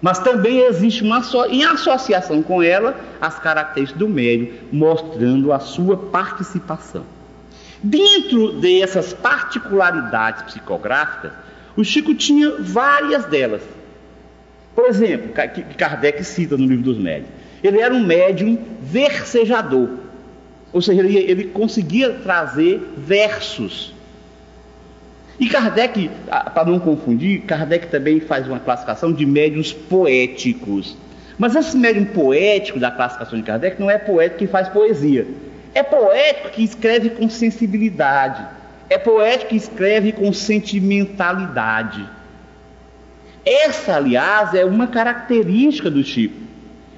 Mas 0.00 0.20
também 0.20 0.60
existe 0.60 1.02
uma 1.02 1.22
em 1.50 1.64
associação 1.64 2.40
com 2.40 2.62
ela 2.62 2.94
as 3.20 3.36
características 3.40 3.98
do 3.98 4.08
médium, 4.08 4.54
mostrando 4.70 5.52
a 5.52 5.58
sua 5.58 5.96
participação. 5.96 7.02
Dentro 7.82 8.60
dessas 8.60 9.12
particularidades 9.12 10.42
psicográficas, 10.44 11.32
o 11.76 11.84
Chico 11.84 12.14
tinha 12.14 12.56
várias 12.58 13.24
delas. 13.26 13.62
Por 14.74 14.86
exemplo, 14.86 15.30
que 15.54 15.62
Kardec 15.74 16.24
cita 16.24 16.56
no 16.56 16.66
livro 16.66 16.84
dos 16.84 16.98
médios. 16.98 17.28
Ele 17.62 17.80
era 17.80 17.92
um 17.92 18.04
médium 18.04 18.58
versejador, 18.80 19.88
ou 20.72 20.80
seja, 20.80 21.00
ele, 21.00 21.16
ele 21.16 21.44
conseguia 21.44 22.10
trazer 22.14 22.80
versos. 22.96 23.94
E 25.38 25.48
Kardec, 25.48 26.10
para 26.26 26.64
não 26.64 26.78
confundir, 26.78 27.42
Kardec 27.42 27.88
também 27.88 28.20
faz 28.20 28.46
uma 28.46 28.58
classificação 28.58 29.12
de 29.12 29.26
médiums 29.26 29.72
poéticos. 29.72 30.96
Mas 31.38 31.54
esse 31.54 31.76
médium 31.76 32.04
poético 32.04 32.78
da 32.78 32.90
classificação 32.90 33.38
de 33.38 33.44
Kardec 33.44 33.80
não 33.80 33.90
é 33.90 33.98
poético 33.98 34.38
que 34.38 34.46
faz 34.46 34.68
poesia. 34.68 35.26
É 35.74 35.82
poético 35.82 36.50
que 36.50 36.62
escreve 36.62 37.10
com 37.10 37.28
sensibilidade. 37.28 38.46
É 38.88 38.98
poético 38.98 39.50
que 39.50 39.56
escreve 39.56 40.12
com 40.12 40.32
sentimentalidade. 40.32 42.08
Essa, 43.44 43.96
aliás, 43.96 44.54
é 44.54 44.64
uma 44.64 44.86
característica 44.86 45.90
do 45.90 46.02
Chico. 46.04 46.40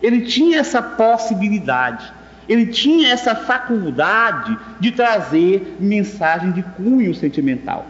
Ele 0.03 0.23
tinha 0.23 0.59
essa 0.59 0.83
possibilidade, 0.83 2.13
ele 2.49 2.67
tinha 2.67 3.11
essa 3.11 3.35
faculdade 3.35 4.57
de 4.79 4.93
trazer 4.93 5.77
mensagem 5.81 6.53
de 6.53 6.63
cunho 6.63 7.15
sentimental. 7.15 7.87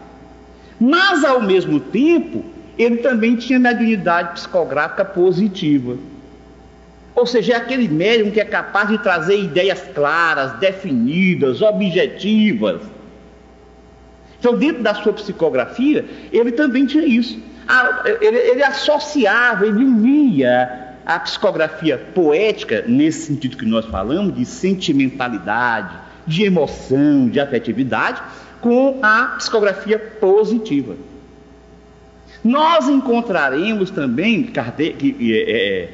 Mas, 0.79 1.23
ao 1.23 1.41
mesmo 1.41 1.79
tempo, 1.79 2.45
ele 2.77 2.97
também 2.97 3.35
tinha 3.35 3.59
mediunidade 3.59 4.33
psicográfica 4.33 5.03
positiva. 5.03 5.97
Ou 7.13 7.25
seja, 7.25 7.53
é 7.53 7.55
aquele 7.55 7.87
médium 7.87 8.29
que 8.29 8.41
é 8.41 8.45
capaz 8.45 8.89
de 8.89 8.97
trazer 8.97 9.39
ideias 9.39 9.81
claras, 9.93 10.53
definidas, 10.59 11.61
objetivas. 11.61 12.81
Então, 14.39 14.57
dentro 14.57 14.83
da 14.83 14.93
sua 14.93 15.13
psicografia, 15.13 16.05
ele 16.31 16.51
também 16.51 16.85
tinha 16.85 17.05
isso. 17.05 17.39
Ele, 18.21 18.37
ele 18.37 18.63
associava, 18.63 19.65
ele 19.65 19.83
unia 19.83 20.95
a 21.05 21.19
psicografia 21.19 21.97
poética, 21.97 22.83
nesse 22.87 23.27
sentido 23.27 23.57
que 23.57 23.65
nós 23.65 23.85
falamos, 23.85 24.35
de 24.35 24.45
sentimentalidade, 24.45 25.95
de 26.25 26.43
emoção, 26.43 27.29
de 27.29 27.39
afetividade, 27.39 28.21
com 28.59 28.99
a 29.01 29.35
psicografia 29.37 29.99
positiva. 29.99 30.95
Nós 32.43 32.87
encontraremos 32.87 33.89
também, 33.89 34.43
Kardec, 34.43 35.15
é, 35.19 35.51
é, 35.51 35.89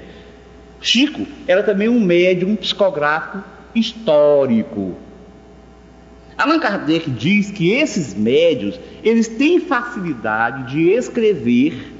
Chico 0.81 1.25
era 1.47 1.63
também 1.63 1.87
um 1.87 1.99
médium 1.99 2.55
psicográfico 2.55 3.43
histórico. 3.75 4.97
Allan 6.41 6.59
Kardec 6.59 7.07
diz 7.11 7.51
que 7.51 7.71
esses 7.71 8.15
médios, 8.15 8.79
eles 9.03 9.27
têm 9.27 9.59
facilidade 9.59 10.71
de 10.71 10.89
escrever 10.89 11.93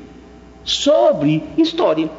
sobre 0.63 1.43
história. 1.57 2.09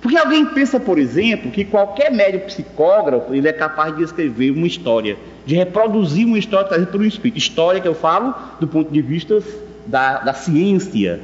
Porque 0.00 0.16
alguém 0.16 0.44
pensa, 0.46 0.80
por 0.80 0.98
exemplo, 0.98 1.52
que 1.52 1.64
qualquer 1.64 2.10
médio 2.10 2.40
psicógrafo 2.40 3.32
ele 3.32 3.46
é 3.46 3.52
capaz 3.52 3.96
de 3.96 4.02
escrever 4.02 4.50
uma 4.50 4.66
história, 4.66 5.16
de 5.46 5.54
reproduzir 5.54 6.26
uma 6.26 6.38
história 6.38 6.66
trazida 6.66 6.90
por 6.90 7.00
um 7.00 7.04
espírito. 7.04 7.38
História 7.38 7.80
que 7.80 7.86
eu 7.86 7.94
falo 7.94 8.34
do 8.58 8.66
ponto 8.66 8.92
de 8.92 9.00
vista 9.00 9.40
da, 9.86 10.18
da 10.18 10.34
ciência 10.34 11.20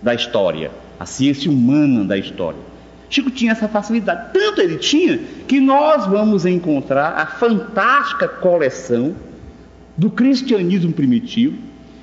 da 0.00 0.14
história, 0.14 0.70
a 1.00 1.06
ciência 1.06 1.50
humana 1.50 2.04
da 2.04 2.16
história. 2.16 2.60
Chico 3.08 3.30
tinha 3.30 3.52
essa 3.52 3.68
facilidade, 3.68 4.32
tanto 4.32 4.60
ele 4.60 4.76
tinha 4.78 5.18
que 5.46 5.60
nós 5.60 6.06
vamos 6.06 6.44
encontrar 6.44 7.14
a 7.16 7.26
fantástica 7.26 8.26
coleção 8.26 9.14
do 9.96 10.10
cristianismo 10.10 10.92
primitivo, 10.92 11.56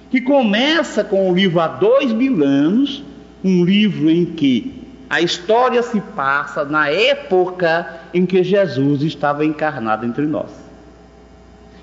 que 0.09 0.21
começa 0.21 1.03
com 1.03 1.29
o 1.29 1.35
livro 1.35 1.59
Há 1.59 1.67
Dois 1.67 2.11
Mil 2.11 2.43
Anos, 2.43 3.03
um 3.43 3.65
livro 3.65 4.09
em 4.09 4.25
que 4.25 4.83
a 5.09 5.21
história 5.21 5.83
se 5.83 5.99
passa 6.15 6.63
na 6.63 6.89
época 6.89 8.01
em 8.13 8.25
que 8.25 8.43
Jesus 8.43 9.01
estava 9.03 9.45
encarnado 9.45 10.05
entre 10.05 10.25
nós. 10.25 10.49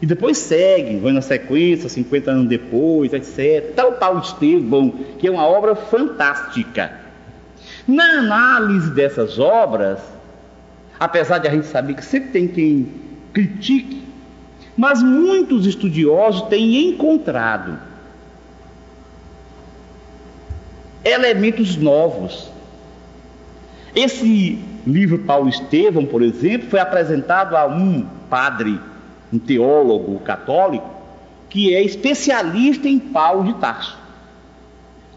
E 0.02 0.06
depois 0.06 0.38
segue, 0.38 0.96
vai 0.96 1.12
na 1.12 1.20
sequência, 1.20 1.88
50 1.88 2.30
anos 2.30 2.48
depois, 2.48 3.12
etc. 3.12 3.74
Tal 3.76 3.92
Paulo 3.92 4.20
Estevão, 4.20 4.90
que 5.18 5.26
é 5.26 5.30
uma 5.30 5.46
obra 5.46 5.76
fantástica. 5.76 7.09
Na 7.86 8.18
análise 8.18 8.90
dessas 8.90 9.38
obras, 9.38 9.98
apesar 10.98 11.38
de 11.38 11.48
a 11.48 11.50
gente 11.50 11.66
saber 11.66 11.94
que 11.94 12.04
sempre 12.04 12.30
tem 12.30 12.48
quem 12.48 12.92
critique, 13.32 14.02
mas 14.76 15.02
muitos 15.02 15.66
estudiosos 15.66 16.42
têm 16.48 16.90
encontrado 16.90 17.78
elementos 21.04 21.76
novos 21.76 22.50
esse 23.94 24.58
livro 24.86 25.18
Paulo 25.20 25.48
Estevão, 25.48 26.04
por 26.06 26.22
exemplo, 26.22 26.68
foi 26.70 26.78
apresentado 26.78 27.56
a 27.56 27.66
um 27.66 28.06
padre, 28.28 28.78
um 29.32 29.38
teólogo 29.38 30.18
católico, 30.20 30.88
que 31.48 31.74
é 31.74 31.82
especialista 31.82 32.88
em 32.88 32.98
Paulo 32.98 33.44
de 33.44 33.54
Tarso. 33.54 33.98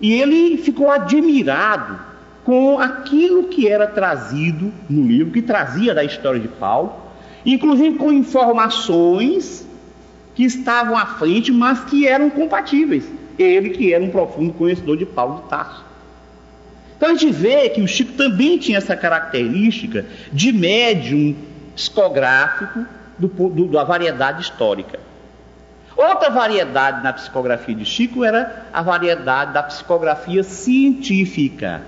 E 0.01 0.13
ele 0.13 0.57
ficou 0.57 0.89
admirado 0.89 1.99
com 2.43 2.79
aquilo 2.79 3.45
que 3.45 3.67
era 3.67 3.87
trazido 3.87 4.71
no 4.89 5.07
livro, 5.07 5.31
que 5.31 5.41
trazia 5.41 5.93
da 5.93 6.03
história 6.03 6.39
de 6.39 6.47
Paulo, 6.47 6.93
inclusive 7.45 7.97
com 7.97 8.11
informações 8.11 9.67
que 10.35 10.43
estavam 10.43 10.97
à 10.97 11.05
frente, 11.05 11.51
mas 11.51 11.83
que 11.85 12.07
eram 12.07 12.29
compatíveis. 12.29 13.05
Ele 13.37 13.69
que 13.69 13.93
era 13.93 14.03
um 14.03 14.09
profundo 14.09 14.53
conhecedor 14.53 14.97
de 14.97 15.05
Paulo 15.05 15.41
de 15.41 15.49
Tarso. 15.49 15.83
Então 16.97 17.09
a 17.09 17.15
gente 17.15 17.31
vê 17.33 17.69
que 17.69 17.81
o 17.81 17.87
Chico 17.87 18.13
também 18.13 18.57
tinha 18.57 18.77
essa 18.77 18.95
característica 18.95 20.05
de 20.31 20.51
médium 20.51 21.35
psicográfico 21.75 22.85
do, 23.17 23.27
do, 23.27 23.67
da 23.67 23.83
variedade 23.83 24.41
histórica. 24.41 24.99
Outra 25.95 26.29
variedade 26.29 27.03
na 27.03 27.13
psicografia 27.13 27.75
de 27.75 27.85
Chico 27.85 28.23
era 28.23 28.67
a 28.73 28.81
variedade 28.81 29.53
da 29.53 29.63
psicografia 29.63 30.43
científica. 30.43 31.81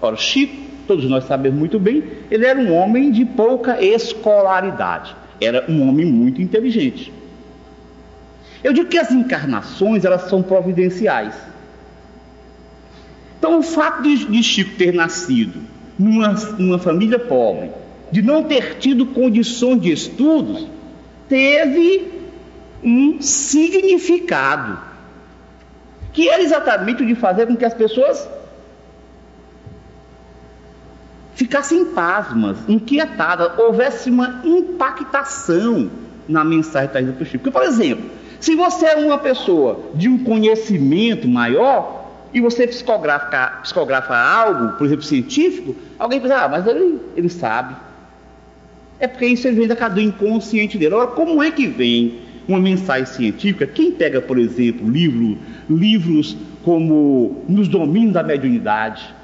Ora, 0.00 0.16
Chico, 0.16 0.56
todos 0.86 1.04
nós 1.04 1.24
sabemos 1.24 1.58
muito 1.58 1.78
bem, 1.78 2.02
ele 2.30 2.46
era 2.46 2.58
um 2.58 2.74
homem 2.74 3.10
de 3.10 3.24
pouca 3.24 3.82
escolaridade, 3.82 5.14
era 5.40 5.64
um 5.68 5.88
homem 5.88 6.06
muito 6.06 6.40
inteligente. 6.40 7.12
Eu 8.64 8.72
digo 8.72 8.88
que 8.88 8.98
as 8.98 9.10
encarnações 9.10 10.04
elas 10.04 10.22
são 10.22 10.42
providenciais. 10.42 11.34
Então, 13.38 13.58
o 13.58 13.62
fato 13.62 14.02
de, 14.02 14.26
de 14.26 14.42
Chico 14.42 14.76
ter 14.76 14.92
nascido 14.92 15.60
numa, 15.98 16.32
numa 16.58 16.78
família 16.78 17.18
pobre, 17.18 17.70
de 18.10 18.20
não 18.20 18.42
ter 18.42 18.78
tido 18.78 19.06
condições 19.06 19.80
de 19.80 19.92
estudos, 19.92 20.66
teve 21.28 22.10
um 22.82 23.20
significado, 23.20 24.78
que 26.12 26.28
era 26.28 26.42
exatamente 26.42 27.02
o 27.02 27.06
de 27.06 27.14
fazer 27.14 27.46
com 27.46 27.56
que 27.56 27.64
as 27.64 27.74
pessoas 27.74 28.28
ficassem 31.40 31.86
pasmas, 31.86 32.58
inquietadas, 32.68 33.58
houvesse 33.58 34.10
uma 34.10 34.42
impactação 34.44 35.90
na 36.28 36.44
mensagem 36.44 36.90
trazida 36.90 37.14
por 37.14 37.26
Chico. 37.26 37.44
Porque, 37.44 37.58
por 37.58 37.66
exemplo, 37.66 38.04
se 38.38 38.54
você 38.54 38.84
é 38.84 38.96
uma 38.96 39.16
pessoa 39.16 39.80
de 39.94 40.06
um 40.06 40.22
conhecimento 40.22 41.26
maior 41.26 42.10
e 42.34 42.42
você 42.42 42.66
psicografa, 42.66 43.60
psicografa 43.62 44.14
algo, 44.14 44.76
por 44.76 44.84
exemplo, 44.84 45.02
científico, 45.02 45.74
alguém 45.98 46.20
pensa, 46.20 46.44
ah, 46.44 46.48
mas 46.48 46.66
ele, 46.66 47.00
ele 47.16 47.30
sabe. 47.30 47.74
É 48.98 49.08
porque 49.08 49.24
isso 49.24 49.50
vem 49.50 49.66
da 49.66 49.74
cadeia 49.74 50.04
inconsciente 50.04 50.76
dele. 50.76 50.94
Agora, 50.94 51.12
como 51.12 51.42
é 51.42 51.50
que 51.50 51.66
vem 51.66 52.18
uma 52.46 52.60
mensagem 52.60 53.06
científica? 53.06 53.66
Quem 53.66 53.92
pega, 53.92 54.20
por 54.20 54.38
exemplo, 54.38 54.86
livro, 54.86 55.38
livros 55.70 56.36
como 56.62 57.42
Nos 57.48 57.66
Domínios 57.66 58.12
da 58.12 58.22
Mediunidade, 58.22 59.14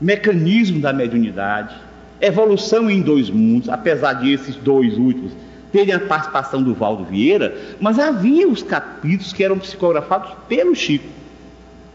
Mecanismo 0.00 0.80
da 0.80 0.92
Mediunidade, 0.92 1.74
Evolução 2.20 2.90
em 2.90 3.02
Dois 3.02 3.30
Mundos, 3.30 3.68
apesar 3.68 4.14
de 4.14 4.32
esses 4.32 4.56
dois 4.56 4.96
últimos 4.96 5.32
terem 5.72 5.92
a 5.92 6.00
participação 6.00 6.62
do 6.62 6.74
Valdo 6.74 7.04
Vieira, 7.04 7.54
mas 7.78 7.98
havia 7.98 8.48
os 8.48 8.62
capítulos 8.62 9.32
que 9.32 9.44
eram 9.44 9.58
psicografados 9.58 10.30
pelo 10.48 10.74
Chico. 10.74 11.06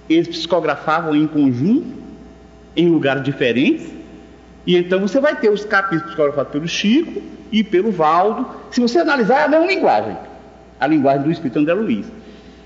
Eles 0.10 0.28
psicografavam 0.28 1.16
em 1.16 1.26
conjunto, 1.26 1.88
em 2.76 2.88
lugares 2.90 3.24
diferentes, 3.24 3.88
e 4.68 4.76
então 4.78 5.00
você 5.00 5.20
vai 5.20 5.36
ter 5.36 5.50
os 5.50 5.66
capítulos 5.66 6.08
psicografados 6.08 6.52
pelo 6.52 6.68
Chico 6.68 7.22
e 7.52 7.64
pelo 7.64 7.92
Valdo. 7.92 8.46
Se 8.70 8.80
você 8.80 9.00
analisar, 9.00 9.42
é 9.42 9.46
a 9.46 9.48
mesma 9.48 9.66
linguagem, 9.66 10.18
a 10.80 10.86
linguagem 10.86 11.24
do 11.24 11.32
Espírito 11.32 11.60
André 11.60 11.74
Luiz. 11.74 12.06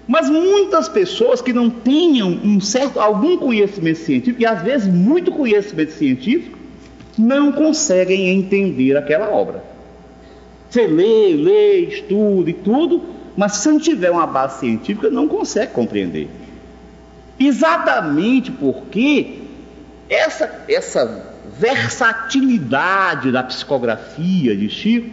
Mas 0.08 0.30
muitas 0.30 0.88
pessoas 0.88 1.42
que 1.42 1.52
não 1.52 1.70
tenham 1.70 2.30
um 2.30 2.60
certo, 2.62 3.00
algum 3.00 3.38
conhecimento 3.38 4.00
científico, 4.00 4.42
e 4.42 4.46
às 4.46 4.62
vezes 4.62 4.88
muito 4.88 5.32
conhecimento 5.32 5.92
científico, 5.94 6.58
não 7.18 7.52
conseguem 7.52 8.30
entender 8.30 8.96
aquela 8.96 9.30
obra. 9.30 9.64
Você 10.70 10.86
lê, 10.86 11.34
lê, 11.36 11.80
estuda 11.86 12.50
e 12.50 12.54
tudo, 12.54 13.02
mas 13.36 13.54
se 13.54 13.70
não 13.70 13.80
tiver 13.80 14.12
uma 14.12 14.28
base 14.28 14.60
científica, 14.60 15.10
não 15.10 15.28
consegue 15.28 15.72
compreender. 15.72 16.30
Exatamente 17.40 18.52
porque 18.52 19.40
essa, 20.10 20.66
essa 20.70 21.34
versatilidade 21.58 23.32
da 23.32 23.44
psicografia 23.44 24.56
de 24.56 24.70
Chico 24.70 25.10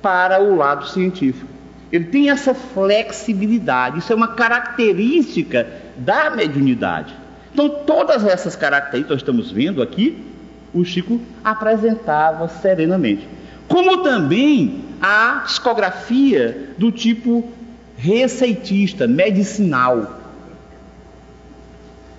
para 0.00 0.40
o 0.42 0.56
lado 0.56 0.86
científico. 0.88 1.57
Ele 1.90 2.04
tem 2.04 2.30
essa 2.30 2.52
flexibilidade, 2.54 3.98
isso 3.98 4.12
é 4.12 4.16
uma 4.16 4.28
característica 4.28 5.66
da 5.96 6.30
mediunidade. 6.30 7.14
Então, 7.52 7.68
todas 7.68 8.24
essas 8.24 8.54
características 8.54 9.16
que 9.16 9.22
estamos 9.22 9.50
vendo 9.50 9.82
aqui, 9.82 10.22
o 10.72 10.84
Chico 10.84 11.20
apresentava 11.42 12.46
serenamente. 12.48 13.26
Como 13.66 13.98
também 14.02 14.84
a 15.00 15.42
psicografia 15.44 16.74
do 16.76 16.92
tipo 16.92 17.48
receitista, 17.96 19.06
medicinal. 19.06 20.20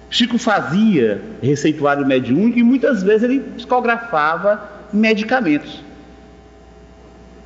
Chico 0.10 0.38
fazia 0.38 1.22
receituário 1.42 2.06
mediúnico 2.06 2.60
e 2.60 2.64
muitas 2.64 3.04
vezes 3.04 3.24
ele 3.24 3.40
psicografava 3.40 4.70
medicamentos. 4.92 5.84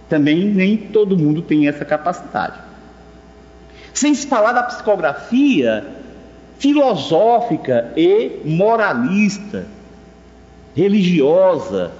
Também 0.09 0.45
nem 0.45 0.77
todo 0.77 1.17
mundo 1.17 1.41
tem 1.41 1.67
essa 1.67 1.85
capacidade. 1.85 2.59
Sem 3.93 4.13
se 4.13 4.27
falar 4.27 4.53
da 4.53 4.63
psicografia 4.63 5.85
filosófica 6.57 7.91
e 7.95 8.39
moralista, 8.45 9.65
religiosa, 10.75 11.91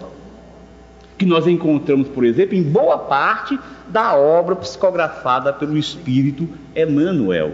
que 1.17 1.25
nós 1.25 1.47
encontramos, 1.47 2.07
por 2.07 2.23
exemplo, 2.23 2.55
em 2.55 2.63
boa 2.63 2.97
parte 2.97 3.59
da 3.87 4.15
obra 4.15 4.55
psicografada 4.55 5.53
pelo 5.53 5.77
Espírito 5.77 6.49
Emmanuel. 6.75 7.53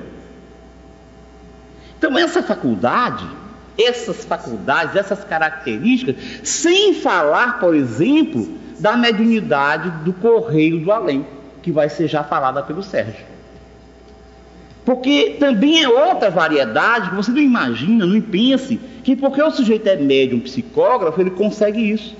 Então, 1.97 2.17
essa 2.17 2.41
faculdade, 2.41 3.27
essas 3.77 4.23
faculdades, 4.23 4.95
essas 4.95 5.23
características, 5.23 6.15
sem 6.43 6.93
falar, 6.93 7.59
por 7.59 7.75
exemplo, 7.75 8.47
da 8.79 8.95
mediunidade 8.95 9.89
do 10.03 10.13
correio 10.13 10.79
do 10.79 10.91
além, 10.91 11.25
que 11.61 11.71
vai 11.71 11.89
ser 11.89 12.07
já 12.07 12.23
falada 12.23 12.63
pelo 12.63 12.81
Sérgio. 12.81 13.25
Porque 14.85 15.35
também 15.39 15.83
é 15.83 15.87
outra 15.87 16.31
variedade 16.31 17.09
que 17.09 17.15
você 17.15 17.31
não 17.31 17.41
imagina, 17.41 18.05
não 18.05 18.19
pense 18.21 18.79
que 19.03 19.15
porque 19.15 19.41
o 19.41 19.51
sujeito 19.51 19.87
é 19.87 19.95
médium 19.95 20.39
psicógrafo, 20.39 21.19
ele 21.21 21.31
consegue 21.31 21.91
isso. 21.91 22.15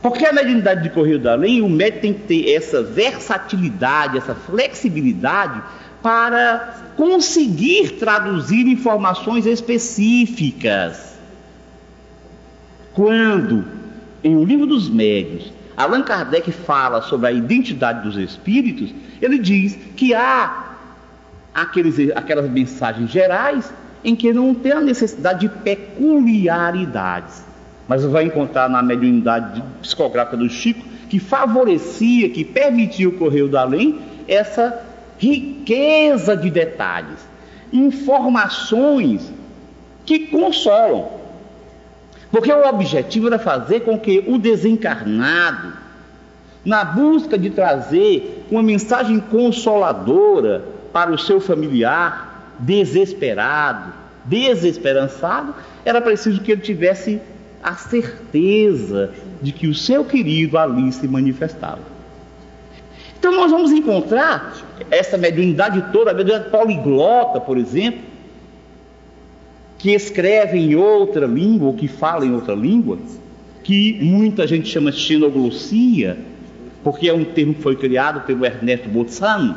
Porque 0.00 0.24
a 0.24 0.32
mediunidade 0.32 0.82
de 0.82 0.90
correio 0.90 1.18
do 1.18 1.28
além, 1.28 1.60
o 1.60 1.68
médium 1.68 2.00
tem 2.00 2.14
que 2.14 2.20
ter 2.20 2.52
essa 2.52 2.82
versatilidade, 2.82 4.18
essa 4.18 4.34
flexibilidade 4.34 5.60
para 6.02 6.92
conseguir 6.96 7.96
traduzir 7.98 8.66
informações 8.66 9.46
específicas. 9.46 11.16
Quando, 12.94 13.64
em 14.22 14.36
O 14.36 14.44
Livro 14.44 14.66
dos 14.66 14.88
Médios, 14.88 15.52
Allan 15.76 16.02
Kardec 16.02 16.50
fala 16.50 17.02
sobre 17.02 17.28
a 17.28 17.32
identidade 17.32 18.02
dos 18.02 18.16
espíritos, 18.16 18.92
ele 19.22 19.38
diz 19.38 19.78
que 19.96 20.12
há 20.14 20.74
aqueles, 21.54 22.10
aquelas 22.16 22.50
mensagens 22.50 23.10
gerais 23.10 23.72
em 24.04 24.14
que 24.14 24.32
não 24.32 24.54
tem 24.54 24.72
a 24.72 24.80
necessidade 24.80 25.40
de 25.40 25.48
peculiaridades. 25.48 27.44
Mas 27.86 28.04
vai 28.04 28.24
encontrar 28.24 28.68
na 28.68 28.82
mediunidade 28.82 29.62
psicográfica 29.80 30.36
do 30.36 30.48
Chico 30.48 30.84
que 31.08 31.18
favorecia, 31.18 32.28
que 32.28 32.44
permitia 32.44 33.08
o 33.08 33.12
correio 33.12 33.48
do 33.48 33.56
além 33.56 33.98
essa 34.26 34.84
riqueza 35.18 36.36
de 36.36 36.50
detalhes, 36.50 37.18
informações 37.72 39.32
que 40.04 40.20
consolam. 40.26 41.17
Porque 42.30 42.52
o 42.52 42.68
objetivo 42.68 43.28
era 43.28 43.38
fazer 43.38 43.80
com 43.80 43.98
que 43.98 44.24
o 44.26 44.38
desencarnado, 44.38 45.72
na 46.64 46.84
busca 46.84 47.38
de 47.38 47.50
trazer 47.50 48.44
uma 48.50 48.62
mensagem 48.62 49.18
consoladora 49.18 50.62
para 50.92 51.10
o 51.10 51.18
seu 51.18 51.40
familiar 51.40 52.52
desesperado, 52.58 53.92
desesperançado, 54.24 55.54
era 55.84 56.00
preciso 56.00 56.40
que 56.42 56.52
ele 56.52 56.60
tivesse 56.60 57.20
a 57.62 57.74
certeza 57.74 59.10
de 59.40 59.52
que 59.52 59.66
o 59.66 59.74
seu 59.74 60.04
querido 60.04 60.58
ali 60.58 60.92
se 60.92 61.08
manifestava. 61.08 61.80
Então 63.18 63.32
nós 63.32 63.50
vamos 63.50 63.72
encontrar 63.72 64.54
essa 64.90 65.16
mediunidade 65.16 65.82
toda, 65.92 66.10
a 66.10 66.14
mediunidade 66.14 66.50
poliglota, 66.50 67.40
por 67.40 67.56
exemplo, 67.56 68.00
que 69.78 69.92
escreve 69.92 70.58
em 70.58 70.74
outra 70.74 71.26
língua, 71.26 71.68
ou 71.68 71.74
que 71.74 71.86
fala 71.88 72.26
em 72.26 72.34
outra 72.34 72.54
língua, 72.54 72.98
que 73.62 73.98
muita 74.02 74.46
gente 74.46 74.68
chama 74.68 74.90
de 74.90 74.98
xenoglossia, 74.98 76.18
porque 76.82 77.08
é 77.08 77.14
um 77.14 77.24
termo 77.24 77.54
que 77.54 77.62
foi 77.62 77.76
criado 77.76 78.22
pelo 78.26 78.44
Ernesto 78.44 78.88
Bolzano, 78.88 79.56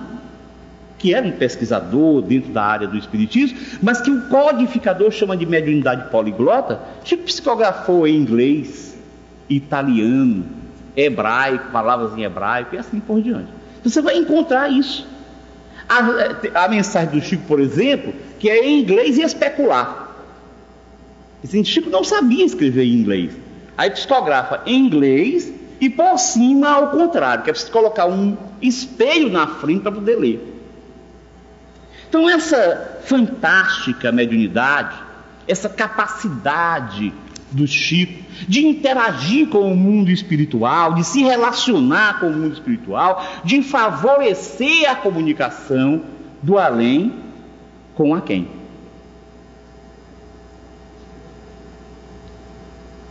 que 1.00 1.16
era 1.16 1.26
um 1.26 1.32
pesquisador 1.32 2.22
dentro 2.22 2.52
da 2.52 2.64
área 2.64 2.88
do 2.88 2.96
espiritismo, 2.96 3.58
mas 3.82 4.00
que 4.00 4.12
o 4.12 4.22
codificador 4.28 5.10
chama 5.10 5.36
de 5.36 5.48
mediunidade 5.48 6.12
poliglota, 6.12 6.80
tipo 7.04 7.24
psicografou 7.24 8.06
em 8.08 8.16
inglês, 8.16 8.96
italiano, 9.50 10.46
hebraico, 10.96 11.72
palavras 11.72 12.16
em 12.16 12.24
hebraico 12.24 12.76
e 12.76 12.78
assim 12.78 13.00
por 13.00 13.20
diante. 13.22 13.48
Você 13.84 14.02
vai 14.02 14.16
encontrar 14.18 14.70
isso. 14.70 15.08
A, 15.90 16.66
a, 16.66 16.68
mensagem 16.70 17.10
do 17.10 17.26
Chico, 17.26 17.44
por 17.48 17.60
exemplo, 17.60 18.14
que 18.40 18.50
é 18.50 18.64
em 18.64 18.80
inglês 18.82 19.18
e 19.18 19.24
especular. 19.24 20.11
Esse 21.44 21.64
Chico 21.66 21.90
não 21.90 22.04
sabia 22.04 22.46
escrever 22.46 22.84
em 22.84 22.94
inglês. 22.94 23.32
Aí 23.78 23.90
psicografa 23.90 24.62
em 24.66 24.86
inglês 24.86 25.52
e 25.80 25.90
por 25.90 26.18
cima 26.20 26.70
ao 26.70 26.90
contrário, 26.90 27.44
que 27.44 27.50
é 27.50 27.54
preciso 27.54 27.72
colocar 27.72 28.06
um 28.06 28.38
espelho 28.62 29.32
na 29.32 29.48
frente 29.48 29.82
para 29.82 29.92
poder 29.92 30.16
ler. 30.18 30.48
Então, 32.08 32.30
essa 32.30 33.00
fantástica 33.06 34.12
mediunidade, 34.12 34.96
essa 35.48 35.70
capacidade 35.70 37.12
do 37.52 37.66
Chico 37.68 38.22
de 38.48 38.66
interagir 38.66 39.48
com 39.48 39.72
o 39.72 39.76
mundo 39.76 40.10
espiritual, 40.10 40.94
de 40.94 41.04
se 41.04 41.24
relacionar 41.24 42.20
com 42.20 42.28
o 42.28 42.34
mundo 42.34 42.54
espiritual, 42.54 43.26
de 43.44 43.62
favorecer 43.62 44.90
a 44.90 44.96
comunicação 44.96 46.04
do 46.42 46.58
além 46.58 47.14
com 47.96 48.16
a 48.16 48.22
quem. 48.22 48.61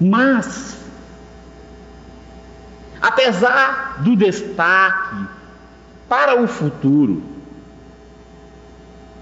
Mas, 0.01 0.79
apesar 3.01 4.03
do 4.03 4.17
destaque 4.17 5.27
para 6.09 6.41
o 6.41 6.49
futuro, 6.49 7.23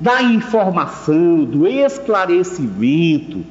da 0.00 0.22
informação, 0.22 1.44
do 1.44 1.66
esclarecimento 1.66 3.44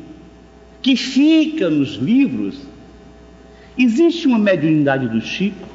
que 0.82 0.96
fica 0.96 1.70
nos 1.70 1.96
livros, 1.96 2.62
existe 3.78 4.28
uma 4.28 4.40
mediunidade 4.40 5.10
do 5.10 5.20
Chico 5.20 5.68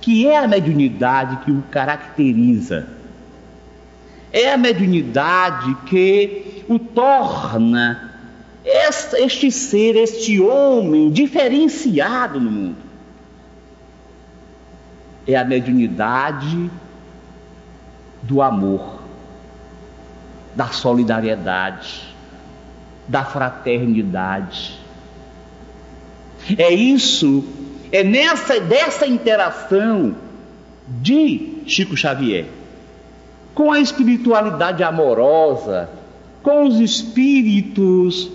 que 0.00 0.26
é 0.26 0.38
a 0.38 0.48
mediunidade 0.48 1.44
que 1.44 1.52
o 1.52 1.62
caracteriza. 1.70 2.88
É 4.32 4.52
a 4.52 4.56
mediunidade 4.56 5.74
que 5.86 6.64
o 6.68 6.78
torna 6.78 8.09
este 8.64 9.50
ser, 9.50 9.96
este 9.96 10.40
homem 10.40 11.10
diferenciado 11.10 12.40
no 12.40 12.50
mundo. 12.50 12.76
É 15.26 15.36
a 15.36 15.44
mediunidade 15.44 16.70
do 18.22 18.42
amor, 18.42 19.00
da 20.54 20.68
solidariedade, 20.68 22.14
da 23.08 23.24
fraternidade. 23.24 24.78
É 26.58 26.70
isso, 26.70 27.44
é 27.92 28.02
nessa 28.02 28.60
dessa 28.60 29.06
interação 29.06 30.14
de 30.86 31.62
Chico 31.66 31.96
Xavier 31.96 32.46
com 33.54 33.70
a 33.70 33.80
espiritualidade 33.80 34.82
amorosa, 34.82 35.90
com 36.42 36.66
os 36.66 36.80
espíritos 36.80 38.30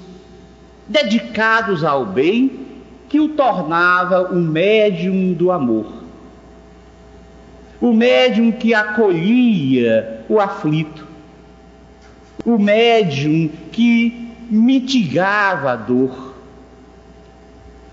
dedicados 0.88 1.84
ao 1.84 2.06
bem, 2.06 2.66
que 3.10 3.20
o 3.20 3.30
tornava 3.30 4.32
o 4.32 4.36
médium 4.36 5.34
do 5.34 5.52
amor. 5.52 6.04
O 7.80 7.94
médium 7.94 8.52
que 8.52 8.74
acolhia 8.74 10.22
o 10.28 10.40
aflito. 10.40 11.06
O 12.46 12.58
médium 12.58 13.50
que 13.72 14.34
mitigava 14.50 15.72
a 15.72 15.76
dor. 15.76 16.34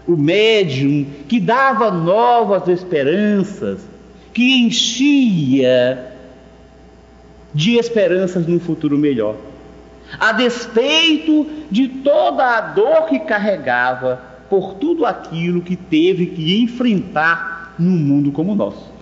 O 0.06 0.16
médium 0.16 1.06
que 1.28 1.38
dava 1.38 1.90
novas 1.90 2.68
esperanças, 2.68 3.80
que 4.32 4.58
enchia 4.58 6.12
de 7.54 7.76
esperanças 7.76 8.46
num 8.46 8.58
futuro 8.58 8.98
melhor 8.98 9.36
a 10.18 10.32
despeito 10.32 11.46
de 11.70 11.88
toda 11.88 12.58
a 12.58 12.60
dor 12.60 13.06
que 13.06 13.18
carregava 13.20 14.22
por 14.48 14.74
tudo 14.74 15.06
aquilo 15.06 15.62
que 15.62 15.76
teve 15.76 16.26
que 16.26 16.60
enfrentar 16.60 17.74
num 17.78 17.96
mundo 17.96 18.30
como 18.32 18.52
o 18.52 18.54
nosso. 18.54 18.92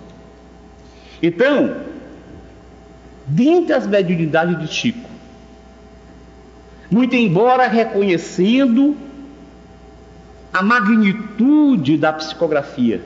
Então, 1.21 1.75
dentre 3.27 3.73
as 3.73 3.85
mediunidades 3.85 4.57
de 4.59 4.67
Chico, 4.67 5.09
muito 6.89 7.15
embora 7.15 7.67
reconhecendo 7.67 8.95
a 10.53 10.61
magnitude 10.61 11.97
da 11.97 12.11
psicografia, 12.11 13.01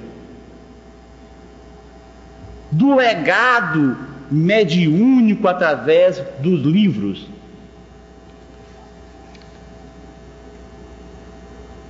do 2.72 2.96
legado 2.96 3.98
mediúnico 4.30 5.48
através 5.48 6.22
dos 6.40 6.62
livros, 6.62 7.28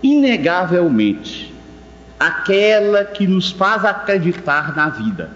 inegavelmente 0.05 1.51
aquela 2.19 3.03
que 3.03 3.25
nos 3.25 3.51
faz 3.51 3.83
acreditar 3.83 4.75
na 4.75 4.89
vida, 4.89 5.31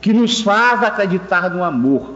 que 0.00 0.12
nos 0.12 0.40
faz 0.40 0.82
acreditar 0.82 1.50
no 1.50 1.62
amor, 1.62 2.14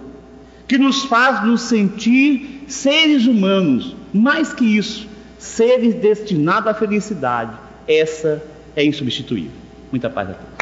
que 0.66 0.78
nos 0.78 1.04
faz 1.04 1.44
nos 1.44 1.60
sentir 1.60 2.64
seres 2.66 3.26
humanos, 3.26 3.94
mais 4.12 4.54
que 4.54 4.64
isso, 4.64 5.06
seres 5.38 5.94
destinados 5.94 6.68
à 6.68 6.74
felicidade. 6.74 7.52
Essa 7.86 8.42
é 8.74 8.82
insubstituível. 8.82 9.52
Muita 9.92 10.08
paz 10.08 10.30
a 10.30 10.32
todos. 10.32 10.53